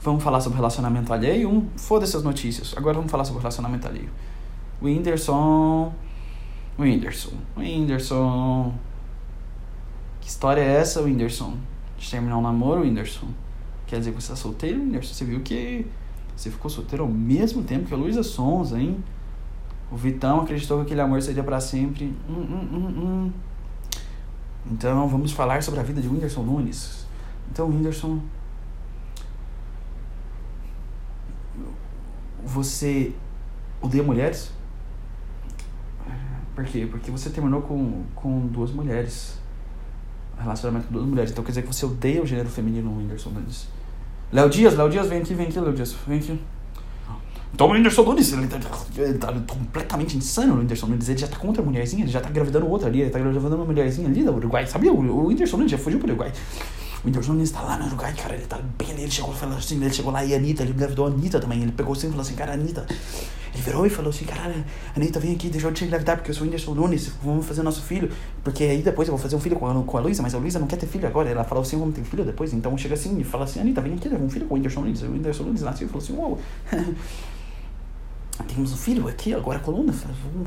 [0.00, 1.50] Vamos falar sobre relacionamento alheio?
[1.50, 2.72] Um, Foda-se as notícias.
[2.74, 4.08] Agora vamos falar sobre relacionamento alheio.
[4.80, 5.92] Whindersson.
[6.78, 7.32] Whindersson.
[7.58, 8.72] Whindersson.
[10.20, 11.58] Que história é essa, Whindersson?
[11.98, 13.26] De terminar um namoro, Whindersson?
[13.88, 15.14] Quer dizer você está solteiro, Whindersson?
[15.14, 15.86] Você viu que
[16.36, 19.02] você ficou solteiro ao mesmo tempo que a Luísa Sonza, hein?
[19.90, 22.14] O Vitão acreditou que aquele amor seria para sempre.
[22.28, 23.32] Hum, hum, hum, hum,
[24.70, 27.06] então vamos falar sobre a vida de Whindersson Nunes.
[27.50, 28.20] Então, Whindersson.
[32.44, 33.12] Você
[33.80, 34.52] odeia mulheres?
[36.54, 36.86] Por quê?
[36.90, 39.38] Porque você terminou com, com duas mulheres.
[40.38, 41.30] Relacionamento com duas mulheres.
[41.30, 43.77] Então quer dizer que você odeia o gênero feminino no Whindersson Nunes.
[44.30, 46.38] Léo Dias, Léo Dias, vem aqui, vem aqui, Léo Dias, vem aqui.
[47.52, 48.58] Então o Whindersson Nunes, ele tá,
[48.96, 52.20] ele tá completamente insano o Whindersson Nunes, ele já tá contra a mulherzinha, ele já
[52.20, 54.92] tá engravidando outra ali, ele tá engravidando uma mulherzinha ali do Uruguai, sabia?
[54.92, 56.30] O, o Whindersson Nunes já fugiu pro Uruguai.
[57.02, 59.56] O Whindersson Nunes tá lá no Uruguai, cara, ele tá bem ali, ele chegou, falou
[59.56, 62.08] assim, ele chegou lá e a Anitta, ele engravidou a Anitta também, ele pegou assim
[62.08, 62.86] e falou assim, cara, Anitta,
[63.58, 64.64] ele virou e falou assim, caralho,
[64.96, 67.62] Anitta, vem aqui, deixa eu te engravidar, porque eu sou o Whindersson Nunes, vamos fazer
[67.62, 68.10] nosso filho,
[68.44, 70.38] porque aí depois eu vou fazer um filho com a, com a Luísa, mas a
[70.38, 72.94] Luísa não quer ter filho agora, ela falou assim, vamos ter filho depois, então chega
[72.94, 75.06] assim e fala assim, Anitta, vem aqui, leva um filho com o Whindersson Nunes, o
[75.06, 76.38] Whindersson Nunes nasceu e falou assim, uau,
[78.46, 79.92] temos um filho aqui, agora a coluna,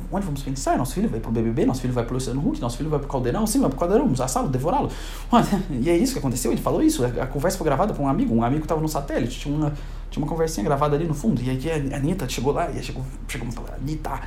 [0.09, 0.78] onde vamos pensar?
[0.78, 3.09] Nosso filho vai pro BBB, nosso filho vai pro Luciano Huck, nosso filho vai pro
[3.09, 4.89] Caldeirão, sim, vai pro Caldeirão, vamos assá-lo, devorá-lo.
[5.70, 8.34] E é isso que aconteceu, ele falou isso, a conversa foi gravada com um amigo,
[8.34, 9.74] um amigo tava no satélite, tinha uma,
[10.12, 13.03] tinha uma conversinha gravada ali no fundo, e aí a Anitta chegou lá, e chegou,
[13.28, 14.22] chegou e falou, Anitta,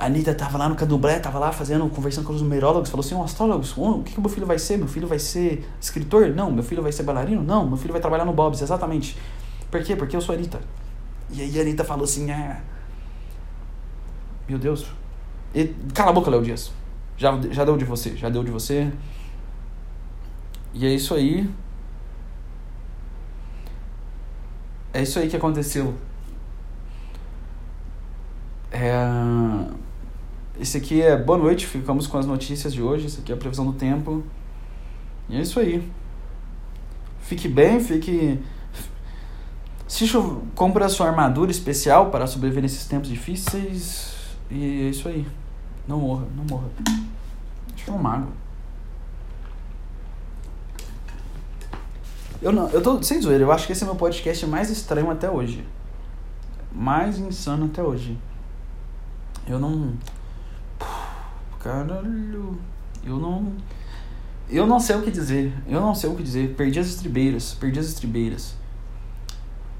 [0.00, 3.20] a Anitta tava lá no candomblé, tava lá fazendo, conversando com os numerólogos, falou assim,
[3.22, 4.78] astrólogos, oh, o que, que meu filho vai ser?
[4.78, 6.30] Meu filho vai ser escritor?
[6.30, 6.50] Não.
[6.50, 7.42] Meu filho vai ser bailarino?
[7.42, 7.66] Não.
[7.66, 9.18] Meu filho vai trabalhar no Bob's, exatamente.
[9.70, 9.94] Por quê?
[9.94, 10.58] Porque eu sou a Anitta.
[11.30, 12.62] E aí a Anitta falou assim, ah,
[14.48, 14.86] meu Deus.
[15.54, 16.72] E, cala a boca, Léo Dias.
[17.18, 18.90] Já, já deu de você, já deu de você.
[20.72, 21.46] E é isso aí.
[24.92, 25.94] É isso aí que aconteceu.
[28.70, 28.92] É...
[30.60, 33.06] Esse aqui é boa noite, ficamos com as notícias de hoje.
[33.06, 34.22] Esse aqui é a previsão do tempo.
[35.28, 35.90] E é isso aí.
[37.20, 38.40] Fique bem, fique
[39.90, 40.22] Assista,
[40.54, 44.14] compra a sua armadura especial para sobreviver nesses tempos difíceis.
[44.48, 45.26] E é isso aí.
[45.86, 46.68] Não morra, não morra.
[47.74, 48.28] Acho que é um mago.
[52.42, 55.10] Eu não, eu tô sem zoeira, eu acho que esse é meu podcast mais estranho
[55.10, 55.66] até hoje.
[56.72, 58.18] Mais insano até hoje.
[59.46, 59.92] Eu não.
[61.58, 62.58] Caralho.
[63.04, 63.52] Eu não.
[64.48, 65.52] Eu não sei o que dizer.
[65.66, 66.54] Eu não sei o que dizer.
[66.54, 67.54] Perdi as estribeiras.
[67.54, 68.54] Perdi as estribeiras.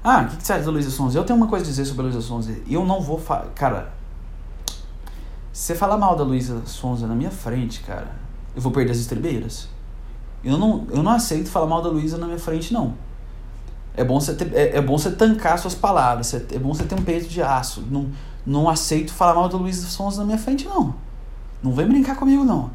[0.03, 1.17] Ah, o que, que você acha da Luísa Sonza?
[1.17, 2.55] Eu tenho uma coisa a dizer sobre a Luísa Sonza.
[2.69, 3.47] Eu não vou falar.
[3.55, 3.93] Cara.
[5.51, 8.15] Se você falar mal da Luísa Sonza na minha frente, cara,
[8.55, 9.67] eu vou perder as estribeiras.
[10.43, 12.95] Eu não, eu não aceito falar mal da Luísa na minha frente, não.
[13.93, 16.33] É bom você, ter, é, é bom você tancar suas palavras.
[16.33, 17.81] É, é bom você ter um peito de aço.
[17.89, 18.09] Não,
[18.45, 20.95] não aceito falar mal da Luísa Sonza na minha frente, não.
[21.61, 22.71] Não vem brincar comigo, não.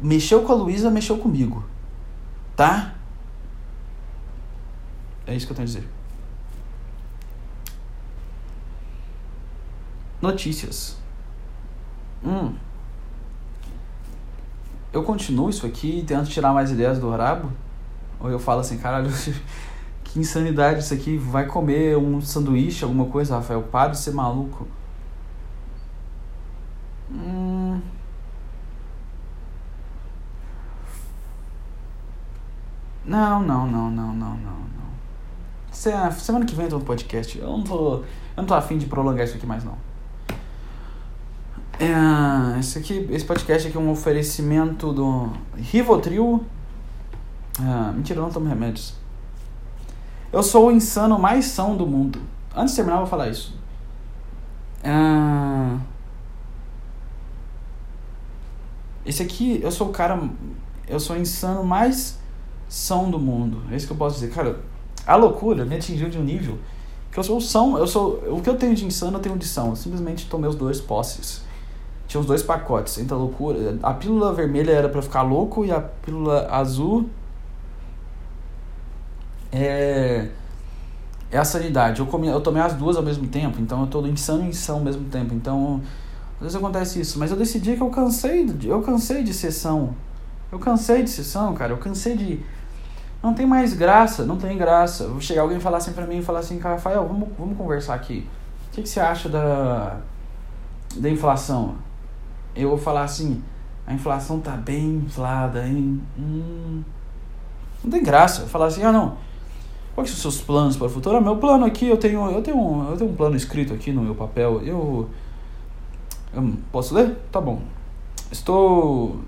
[0.00, 1.64] Mexeu com a Luísa, mexeu comigo.
[2.56, 2.94] Tá?
[5.26, 5.88] É isso que eu tenho a dizer.
[10.20, 10.96] Notícias.
[12.24, 12.54] Hum.
[14.96, 17.52] Eu continuo isso aqui e tento tirar mais ideias do rabo?
[18.18, 19.10] Ou eu falo assim, caralho,
[20.02, 21.18] que insanidade isso aqui.
[21.18, 23.62] Vai comer um sanduíche, alguma coisa, Rafael?
[23.64, 24.66] Para de ser maluco.
[27.10, 27.78] Hum.
[33.04, 36.10] Não, não, não, não, não, não, não.
[36.10, 37.38] Semana que vem eu tô no podcast.
[37.38, 37.96] Eu não tô.
[37.96, 38.04] Eu
[38.38, 39.76] não tô afim de prolongar isso aqui mais não.
[41.78, 46.42] É, esse, aqui, esse podcast aqui é um oferecimento do Rivotril.
[47.58, 48.94] É, mentira, não tomo remédios.
[50.32, 52.18] Eu sou o insano mais são do mundo.
[52.54, 53.54] Antes de terminar, eu vou falar isso.
[54.82, 55.78] É,
[59.04, 60.18] esse aqui, eu sou o cara.
[60.88, 62.18] Eu sou o insano mais
[62.68, 63.62] são do mundo.
[63.70, 64.32] É isso que eu posso dizer.
[64.32, 64.60] Cara,
[65.06, 66.58] a loucura me atingiu de um nível
[67.12, 67.76] que eu sou o são.
[67.76, 69.70] Eu sou, o que eu tenho de insano, eu tenho de são.
[69.70, 71.44] Eu simplesmente tomei os dois posses.
[72.06, 73.78] Tinha os dois pacotes, entre a loucura.
[73.82, 77.08] A pílula vermelha era para ficar louco e a pílula azul
[79.52, 80.28] é,
[81.30, 82.00] é a sanidade.
[82.00, 84.78] Eu, comi, eu tomei as duas ao mesmo tempo, então eu tô insano e insano
[84.80, 85.34] ao mesmo tempo.
[85.34, 85.80] Então,
[86.36, 87.18] às vezes acontece isso.
[87.18, 89.94] Mas eu decidi que eu cansei, eu cansei de sessão.
[90.52, 91.72] Eu cansei de sessão, cara.
[91.72, 92.40] Eu cansei de.
[93.22, 95.08] Não tem mais graça, não tem graça.
[95.08, 98.28] Vou chegar alguém falar assim pra mim falar assim, Rafael, vamos, vamos conversar aqui.
[98.68, 99.96] O que, que você acha da,
[100.96, 101.74] da inflação?
[102.56, 103.42] Eu vou falar assim,
[103.86, 106.00] a inflação tá bem inflada, hein?
[106.18, 106.82] Hum,
[107.82, 108.42] não tem graça.
[108.42, 109.16] Eu falar assim, ah não,
[109.94, 111.16] quais são os seus planos para o futuro?
[111.16, 114.02] Ah, meu plano aqui, eu tenho, eu tenho, eu tenho um plano escrito aqui no
[114.02, 114.60] meu papel.
[114.62, 115.08] Eu,
[116.34, 117.16] eu posso ler?
[117.30, 117.60] Tá bom.
[118.30, 119.20] Estou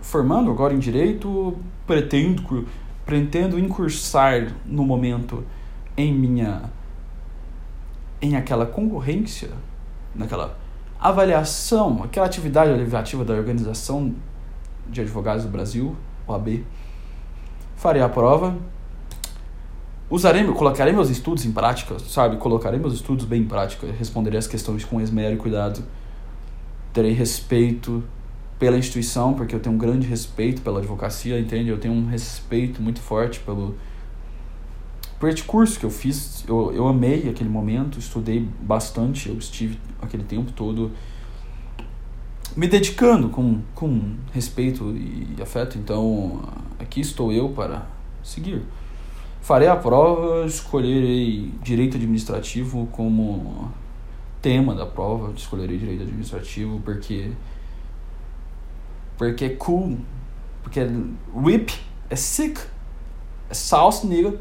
[0.00, 1.56] formando agora em direito,
[1.86, 2.66] pretendo,
[3.04, 5.44] pretendo incursar no momento
[5.96, 6.62] em minha
[8.20, 9.50] em aquela concorrência,
[10.14, 10.56] naquela
[11.00, 14.14] avaliação, aquela atividade avaliativa da Organização
[14.88, 15.96] de Advogados do Brasil,
[16.26, 16.64] OAB,
[17.76, 18.56] farei a prova,
[20.10, 22.36] usarei, colocarei meus estudos em prática, sabe?
[22.36, 25.84] Colocarei meus estudos bem em prática, responderei as questões com esmero e cuidado,
[26.92, 28.02] terei respeito
[28.58, 31.68] pela instituição, porque eu tenho um grande respeito pela advocacia, entende?
[31.70, 33.76] Eu tenho um respeito muito forte pelo
[35.18, 39.78] por este curso que eu fiz, eu, eu amei aquele momento, estudei bastante, eu estive
[40.00, 40.92] aquele tempo todo
[42.56, 46.42] me dedicando com, com respeito e afeto, então
[46.78, 47.86] aqui estou eu para
[48.22, 48.62] seguir.
[49.40, 53.72] Farei a prova, escolherei direito administrativo como
[54.42, 57.32] tema da prova, escolherei direito administrativo porque
[59.16, 59.98] porque é cool,
[60.62, 60.90] porque é
[61.34, 61.72] whip,
[62.08, 62.60] é sick,
[63.50, 64.38] é sauce, nigga.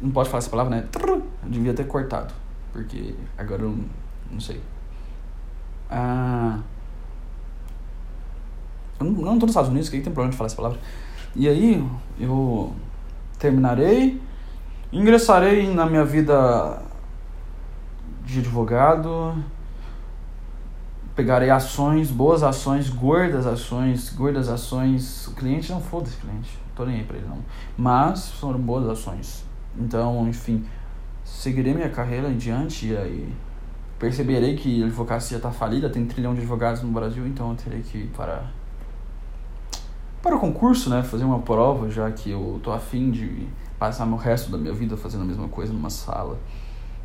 [0.00, 0.88] Não pode falar essa palavra, né?
[1.04, 2.32] Eu devia ter cortado.
[2.72, 3.78] Porque agora eu
[4.30, 4.60] não sei.
[5.90, 6.58] Ah.
[9.00, 10.78] Eu não, não tô nos Estados Unidos, que tem problema de falar essa palavra.
[11.34, 11.84] E aí,
[12.18, 12.72] eu
[13.38, 14.20] terminarei,
[14.92, 16.82] ingressarei na minha vida
[18.24, 19.34] de advogado,
[21.14, 25.26] pegarei ações, boas ações, gordas ações, gordas ações.
[25.28, 27.38] O cliente não foda esse cliente, tô nem aí pra ele não.
[27.76, 29.47] Mas foram boas ações.
[29.78, 30.64] Então, enfim,
[31.24, 33.32] seguirei minha carreira em diante e aí
[33.98, 37.56] perceberei que a advocacia está falida, tem um trilhão de advogados no Brasil, então eu
[37.56, 38.44] terei que ir para
[40.22, 43.46] para o concurso, né, fazer uma prova, já que eu tô afim de
[43.78, 46.38] passar o resto da minha vida fazendo a mesma coisa numa sala.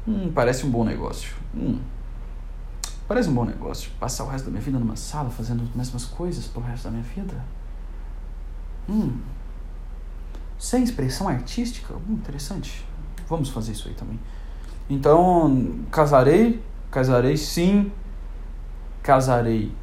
[0.08, 1.36] Hum, parece um bom negócio.
[1.56, 1.80] Hum,
[3.08, 3.92] parece um bom negócio.
[4.00, 6.92] Passar o resto da minha vida numa sala fazendo as mesmas coisas pro resto da
[6.92, 7.36] minha vida.
[8.90, 9.18] Hum,
[10.64, 11.94] sem expressão artística?
[11.94, 12.86] Hum, interessante.
[13.28, 14.18] Vamos fazer isso aí também.
[14.90, 17.92] Então, casarei, casarei sim,
[19.02, 19.74] casarei.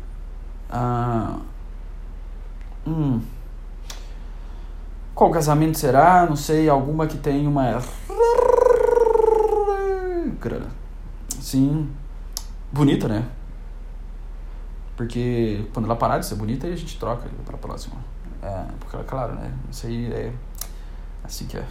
[0.71, 1.39] Ah,
[2.87, 3.21] hum.
[5.15, 6.25] Qual casamento será?
[6.25, 7.79] Não sei, alguma que tenha uma.
[11.43, 11.91] Sim.
[12.73, 13.29] Bonita, né?
[14.97, 17.97] Porque quando ela parar de ser bonita, aí a gente troca para a próxima.
[18.43, 19.53] É, porque, claro, né?
[19.71, 20.33] Isso aí é
[21.25, 21.67] assim que é.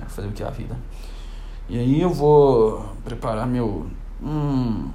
[0.00, 0.76] é fazer o que é a vida.
[1.68, 3.86] E aí eu vou preparar meu.
[4.22, 4.90] Hum,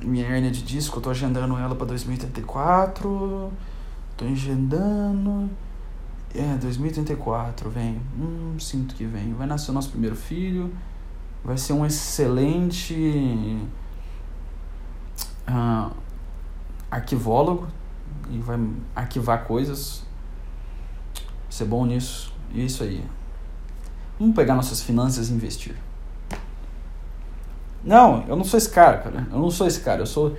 [0.00, 3.52] minha hernia de disco, eu tô agendando ela para 2034.
[4.16, 5.50] Tô agendando.
[6.34, 8.00] É, 2034, vem.
[8.18, 9.32] Hum, sinto que vem.
[9.32, 10.72] Vai nascer o nosso primeiro filho.
[11.42, 13.58] Vai ser um excelente
[15.48, 15.90] uh,
[16.90, 17.68] arquivólogo
[18.30, 18.58] e vai
[18.94, 20.02] arquivar coisas.
[21.48, 22.34] Ser bom nisso.
[22.52, 23.02] E é isso aí.
[24.18, 25.76] Vamos pegar nossas finanças e investir.
[27.84, 29.26] Não, eu não sou esse cara, cara.
[29.30, 30.02] Eu não sou esse cara.
[30.02, 30.36] Eu sou.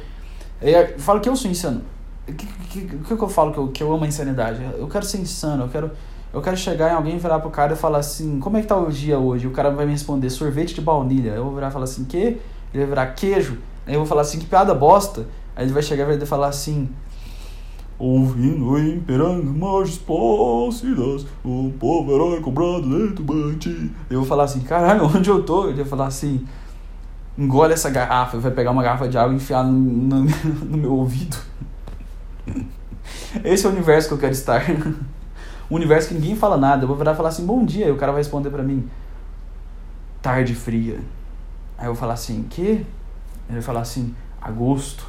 [0.62, 1.82] Eu falo que eu sou insano.
[2.28, 4.62] O que, que, que, que eu falo que eu, que eu amo a insanidade?
[4.78, 5.64] Eu quero ser insano.
[5.64, 5.92] Eu quero,
[6.34, 8.78] eu quero chegar em alguém, virar pro cara e falar assim: Como é que tá
[8.78, 9.48] o dia hoje?
[9.48, 11.32] O cara vai me responder: Sorvete de baunilha.
[11.32, 12.18] Eu vou virar e falar assim: Que?
[12.18, 12.40] Ele
[12.74, 13.58] vai virar queijo.
[13.88, 15.26] Aí eu vou falar assim: Que piada bosta.
[15.56, 16.90] Aí ele vai chegar e vai falar assim:
[18.00, 23.92] Ouvindo em perangas margens plácidas, o povo herói cobrado dentro bante.
[24.10, 25.68] Eu vou falar assim: Caralho, onde eu tô?
[25.68, 26.48] Ele vai falar assim:
[27.38, 30.24] engole essa garrafa, vai pegar uma garrafa de água e enfiar no, no,
[30.66, 31.38] no meu ouvido.
[33.44, 34.64] Esse é o universo que eu quero estar.
[35.72, 36.84] Um universo que ninguém fala nada.
[36.84, 38.90] Eu vou virar e falar assim, bom dia, e o cara vai responder para mim,
[40.20, 41.00] tarde fria.
[41.78, 42.64] Aí eu vou falar assim, que?
[42.64, 42.86] Ele
[43.48, 45.06] vai falar assim, agosto.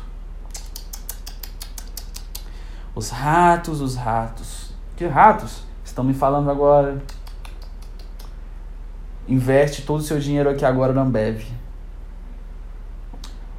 [2.95, 4.73] Os ratos, os ratos.
[4.97, 5.63] Que ratos?
[5.85, 7.03] Estão me falando agora.
[9.29, 11.43] Investe todo o seu dinheiro aqui agora na Ambev.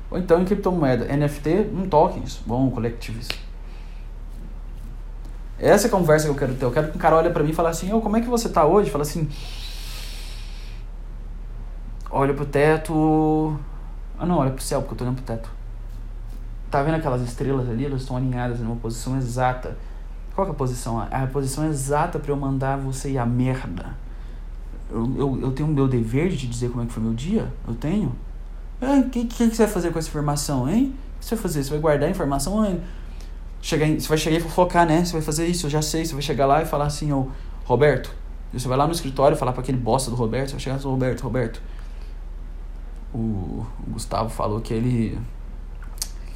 [0.10, 1.06] Ou então em criptomoeda.
[1.06, 2.42] NFT, um tokens.
[2.46, 3.30] Bom, collectives.
[5.58, 6.66] Essa é a conversa que eu quero ter.
[6.66, 8.28] Eu quero que um cara olhe pra mim e fale assim, oh, como é que
[8.28, 8.90] você tá hoje?
[8.90, 9.30] Fala assim.
[12.10, 13.58] Olha pro teto.
[14.20, 15.61] Ah não, olha pro céu, porque eu tô olhando pro teto.
[16.72, 17.86] Tá vendo aquelas estrelas ali?
[17.86, 19.78] Elas estão alinhadas numa posição exata.
[20.34, 21.06] Qual é a posição?
[21.12, 23.94] É a posição exata para eu mandar você ir a merda.
[24.90, 27.52] Eu, eu, eu tenho o meu dever de dizer como é que foi meu dia?
[27.68, 28.16] Eu tenho?
[28.82, 30.96] O que, que, que, você vai fazer com essa informação, hein?
[31.16, 31.64] O que você vai fazer?
[31.64, 32.80] Você vai guardar a informação?
[33.62, 35.04] Chegar em, você vai chegar e fofocar, né?
[35.04, 36.06] Você vai fazer isso, eu já sei.
[36.06, 37.28] Você vai chegar lá e falar assim, ô,
[37.66, 38.12] Roberto.
[38.54, 40.48] Você vai lá no escritório falar para aquele bosta do Roberto.
[40.48, 41.62] Você vai chegar e Roberto, Roberto.
[43.14, 45.20] O, o Gustavo falou que ele,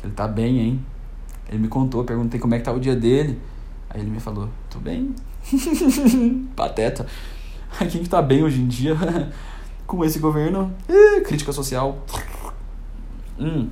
[0.06, 0.86] ele tá bem, hein?
[1.50, 3.42] Ele me contou, perguntei como é que tá o dia dele.
[3.90, 5.16] Aí ele me falou, tô bem.
[6.56, 7.06] Pateta.
[7.92, 8.96] Quem que tá bem hoje em dia?
[9.88, 10.74] com esse governo.
[10.88, 12.04] Eh, crítica social.
[13.40, 13.70] Hum.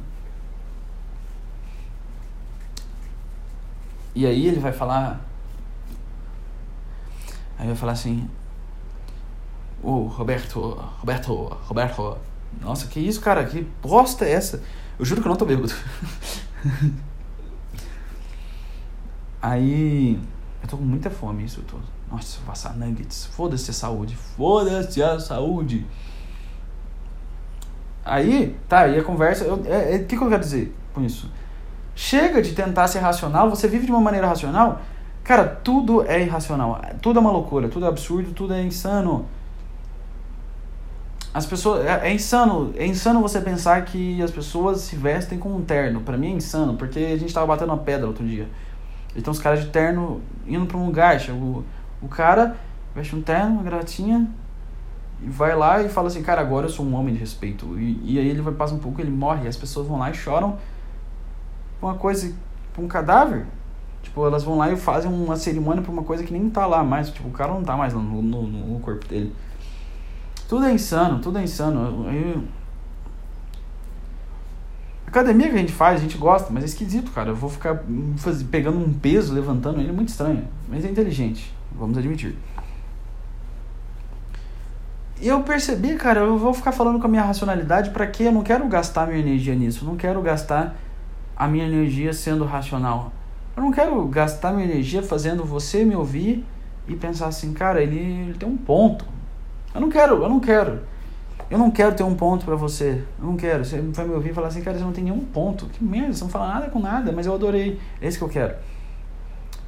[4.16, 5.22] E aí ele vai falar.
[7.58, 8.28] Aí vai falar assim.
[9.82, 10.60] Ô, oh, Roberto,
[11.00, 12.18] Roberto, Roberto.
[12.62, 13.46] Nossa, que isso, cara?
[13.46, 14.64] Que bosta é essa?
[14.98, 15.74] Eu juro que eu não tô bêbado.
[19.42, 20.20] aí.
[20.62, 21.78] Eu tô com muita fome, isso eu tô.
[22.10, 23.26] Nossa, passar nuggets.
[23.26, 24.16] Foda-se a saúde.
[24.16, 25.86] Foda-se a saúde.
[28.06, 29.46] Aí, tá, aí a conversa.
[29.52, 31.30] O é, é, que, que eu quero dizer com isso?
[31.96, 34.82] Chega de tentar ser racional, você vive de uma maneira racional.
[35.24, 36.82] Cara, tudo é irracional.
[37.02, 39.26] Tudo é uma loucura, tudo é absurdo, tudo é insano.
[41.34, 41.86] As pessoas.
[41.86, 42.74] É, é insano.
[42.76, 46.02] É insano você pensar que as pessoas se vestem com um terno.
[46.02, 48.48] Para mim é insano, porque a gente tava batendo uma pedra outro dia.
[49.16, 51.20] Então os caras de terno indo pra um lugar.
[51.30, 51.64] O,
[52.02, 52.56] o cara
[52.96, 54.30] veste um terno, uma gratinha,
[55.22, 57.80] e vai lá e fala assim, cara, agora eu sou um homem de respeito.
[57.80, 60.12] E, e aí ele vai passar um pouco, ele morre, e as pessoas vão lá
[60.12, 60.58] e choram
[61.82, 62.34] uma coisa,
[62.78, 63.46] um cadáver.
[64.02, 66.84] Tipo, elas vão lá e fazem uma cerimônia por uma coisa que nem tá lá
[66.84, 67.10] mais.
[67.10, 69.34] Tipo, o cara não tá mais no, no, no corpo dele.
[70.54, 72.08] Tudo é insano, tudo é insano.
[72.14, 72.44] Eu...
[75.08, 77.32] Academia que a gente faz, a gente gosta, mas é esquisito, cara.
[77.32, 77.84] Eu vou ficar
[78.52, 80.48] pegando um peso, levantando ele, é muito estranho.
[80.70, 82.38] Mas é inteligente, vamos admitir.
[85.20, 88.26] E eu percebi, cara, eu vou ficar falando com a minha racionalidade para quê?
[88.26, 89.84] Eu não quero gastar minha energia nisso.
[89.84, 90.76] Eu não quero gastar
[91.36, 93.12] a minha energia sendo racional.
[93.58, 96.46] Eu não quero gastar minha energia fazendo você me ouvir
[96.88, 99.14] e pensar assim, cara, ele, ele tem um ponto.
[99.74, 100.80] Eu não quero, eu não quero.
[101.50, 103.04] Eu não quero ter um ponto para você.
[103.20, 103.64] Eu não quero.
[103.66, 105.68] Você vai me ouvir e falar assim, cara, você não tem nenhum ponto.
[105.68, 107.80] Que merda, você não fala nada com nada, mas eu adorei.
[108.02, 108.56] É isso que eu quero.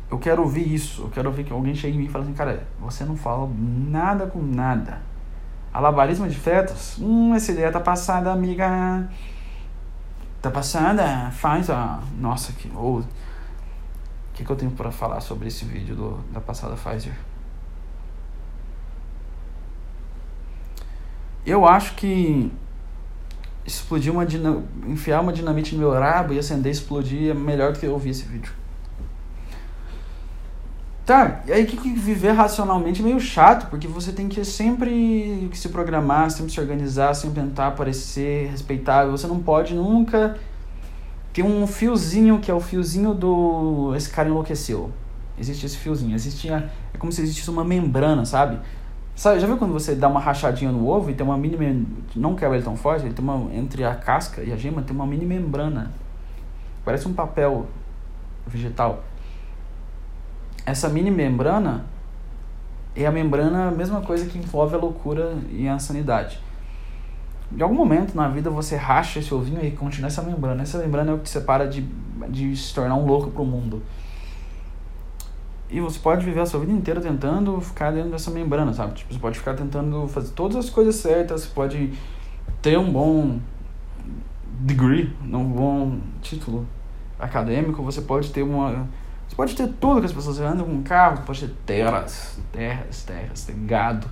[0.09, 1.03] Eu quero ouvir isso.
[1.03, 3.49] Eu quero ouvir que alguém chegue em mim e fale assim, cara, você não fala
[3.57, 5.01] nada com nada
[5.75, 6.97] Alabarismo de fetos?
[7.01, 9.09] Hum, essa ideia tá passada, amiga.
[10.41, 11.29] Tá passada?
[11.31, 11.99] Faz a.
[12.17, 12.71] Nossa, que.
[12.73, 12.99] Oh.
[12.99, 13.05] O
[14.33, 17.13] que, que eu tenho para falar sobre esse vídeo do, da passada Pfizer?
[21.45, 22.51] Eu acho que
[23.65, 24.25] explodir uma
[24.87, 27.91] enfiar uma dinamite no meu rabo e acender e explodir é melhor do que eu
[27.91, 28.53] ouvir esse vídeo.
[31.05, 35.51] Tá, e aí que, que viver racionalmente é meio chato, porque você tem que sempre
[35.53, 39.11] se programar, sempre se organizar, sempre tentar parecer respeitável.
[39.11, 40.35] Você não pode nunca
[41.31, 43.93] ter um fiozinho que é o fiozinho do.
[43.95, 44.91] Esse cara enlouqueceu.
[45.37, 46.15] Existe esse fiozinho.
[46.15, 48.59] Existe, é como se existisse uma membrana, sabe?
[49.15, 51.87] Sabe, já viu quando você dá uma rachadinha no ovo e tem uma mini.
[52.15, 53.53] Não quebra ele tão forte, ele tem uma.
[53.53, 55.91] Entre a casca e a gema tem uma mini membrana.
[56.83, 57.65] Parece um papel
[58.45, 59.03] vegetal.
[60.65, 61.85] Essa mini membrana
[62.95, 66.39] é a membrana, a mesma coisa que envolve a loucura e a sanidade.
[67.51, 70.63] De algum momento na vida você racha esse ovinho e continua essa membrana.
[70.63, 71.81] Essa membrana é o que te separa de,
[72.29, 73.81] de se tornar um louco pro mundo.
[75.69, 78.93] E você pode viver a sua vida inteira tentando ficar dentro dessa membrana, sabe?
[78.93, 81.93] Tipo, você pode ficar tentando fazer todas as coisas certas, você pode
[82.61, 83.39] ter um bom
[84.59, 86.67] degree, um bom título
[87.19, 88.87] acadêmico, você pode ter uma.
[89.27, 92.39] Você pode ter tudo que as pessoas andam com um carro, você pode ter terras,
[92.51, 94.07] terras, terras, ter gado.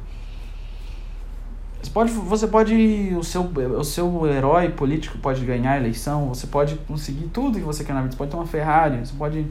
[1.83, 3.43] Você pode, você pode o seu,
[3.77, 7.93] o seu herói político pode ganhar a eleição, você pode conseguir tudo que você quer
[7.93, 9.45] na vida, você pode ter uma Ferrari, você pode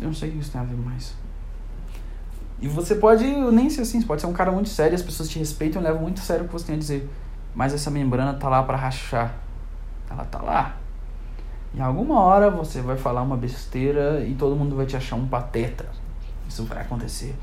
[0.00, 1.14] eu não sei o que isso tem a ver mais.
[2.60, 5.28] E você pode nem ser assim, você pode ser um cara muito sério, as pessoas
[5.28, 7.08] te respeitam levam muito sério o que você tem a dizer.
[7.54, 9.34] Mas essa membrana tá lá para rachar.
[10.10, 10.76] Ela tá lá.
[11.74, 15.26] Em alguma hora você vai falar uma besteira e todo mundo vai te achar um
[15.26, 15.86] pateta.
[16.48, 17.34] Isso vai acontecer.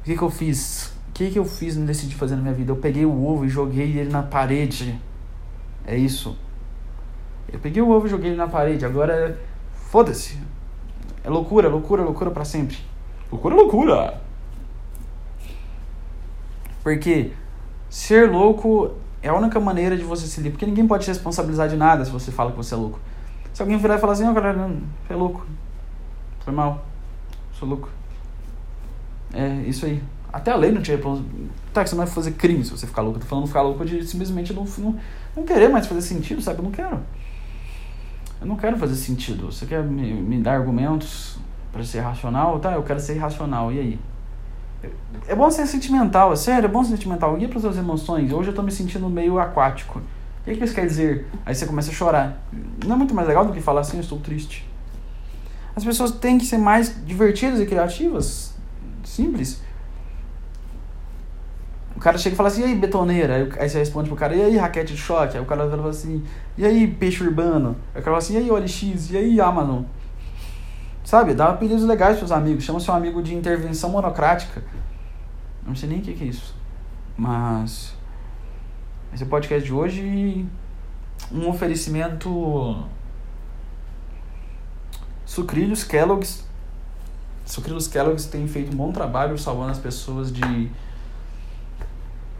[0.00, 0.92] O que, que eu fiz?
[1.08, 2.70] O que, que eu fiz e decidi fazer na minha vida?
[2.70, 5.00] Eu peguei o ovo e joguei ele na parede.
[5.84, 6.38] É isso.
[7.52, 8.84] Eu peguei o ovo e joguei ele na parede.
[8.84, 9.38] Agora,
[9.72, 10.38] foda-se.
[11.24, 12.76] É loucura, loucura, loucura para sempre.
[13.30, 14.20] Loucura, loucura.
[16.82, 17.32] Porque
[17.90, 18.92] ser louco
[19.22, 20.52] é a única maneira de você se livrar.
[20.52, 22.98] Porque ninguém pode te responsabilizar de nada se você fala que você é louco.
[23.52, 25.46] Se alguém virar e falar assim, ó, oh, galera, não, é louco.
[26.40, 26.84] Foi mal.
[27.52, 27.88] Sou louco.
[29.34, 30.02] É isso aí.
[30.32, 30.92] Até a lei não te
[31.72, 33.18] Tá, que você não vai fazer crime se você ficar louco.
[33.18, 34.98] Eu tô falando ficar louco de simplesmente não, não,
[35.36, 36.58] não querer mais fazer sentido, sabe?
[36.58, 37.00] Eu não quero.
[38.40, 39.46] Eu não quero fazer sentido.
[39.46, 41.38] Você quer me, me dar argumentos
[41.72, 42.58] para ser racional?
[42.60, 43.72] Tá, eu quero ser racional.
[43.72, 44.00] E aí?
[45.26, 47.36] É bom ser sentimental, é sério, é bom ser sentimental.
[47.36, 48.32] Guia para suas emoções.
[48.32, 49.98] Hoje eu tô me sentindo meio aquático.
[49.98, 51.26] O que, que isso quer dizer?
[51.44, 52.42] Aí você começa a chorar.
[52.86, 54.68] Não é muito mais legal do que falar assim, eu estou triste.
[55.74, 58.54] As pessoas têm que ser mais divertidas e criativas.
[59.04, 59.60] Simples.
[61.98, 63.48] O cara chega e fala assim, e aí, betoneira?
[63.58, 65.36] Aí você responde pro cara, e aí, raquete de choque?
[65.36, 66.22] Aí o cara fala assim,
[66.56, 67.74] e aí, peixe urbano?
[67.92, 69.10] Aí o cara fala assim, e aí, OLX?
[69.10, 69.82] E aí, Amazon?
[71.02, 72.62] Sabe, dá apelidos legais pros amigos.
[72.62, 74.62] Chama seu amigo de intervenção monocrática.
[75.66, 76.54] Não sei nem o que, que é isso.
[77.16, 77.96] Mas...
[79.12, 80.46] Esse é o podcast de hoje
[81.32, 82.80] um oferecimento
[85.26, 86.46] Sucrilhos Kellogg's.
[87.44, 90.70] Sucrilhos Kellogg's tem feito um bom trabalho salvando as pessoas de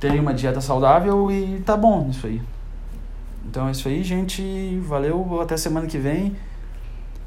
[0.00, 2.40] terem uma dieta saudável e tá bom isso aí.
[3.46, 4.78] Então é isso aí, gente.
[4.80, 6.36] Valeu, até semana que vem.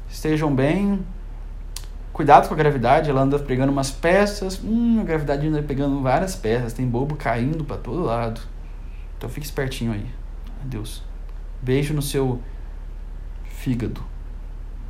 [0.08, 1.00] Estejam bem.
[2.12, 4.62] Cuidado com a gravidade, ela anda pegando umas peças.
[4.62, 6.72] Hum, a gravidade anda pegando várias peças.
[6.72, 8.40] Tem bobo caindo para todo lado.
[9.16, 10.06] Então fique espertinho aí.
[10.62, 11.02] Adeus.
[11.60, 12.40] Beijo no seu
[13.44, 14.02] fígado.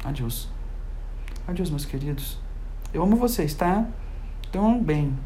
[0.05, 0.49] Adeus.
[1.47, 2.39] Adeus, meus queridos.
[2.93, 3.87] Eu amo vocês, tá?
[4.49, 5.17] Então, bem.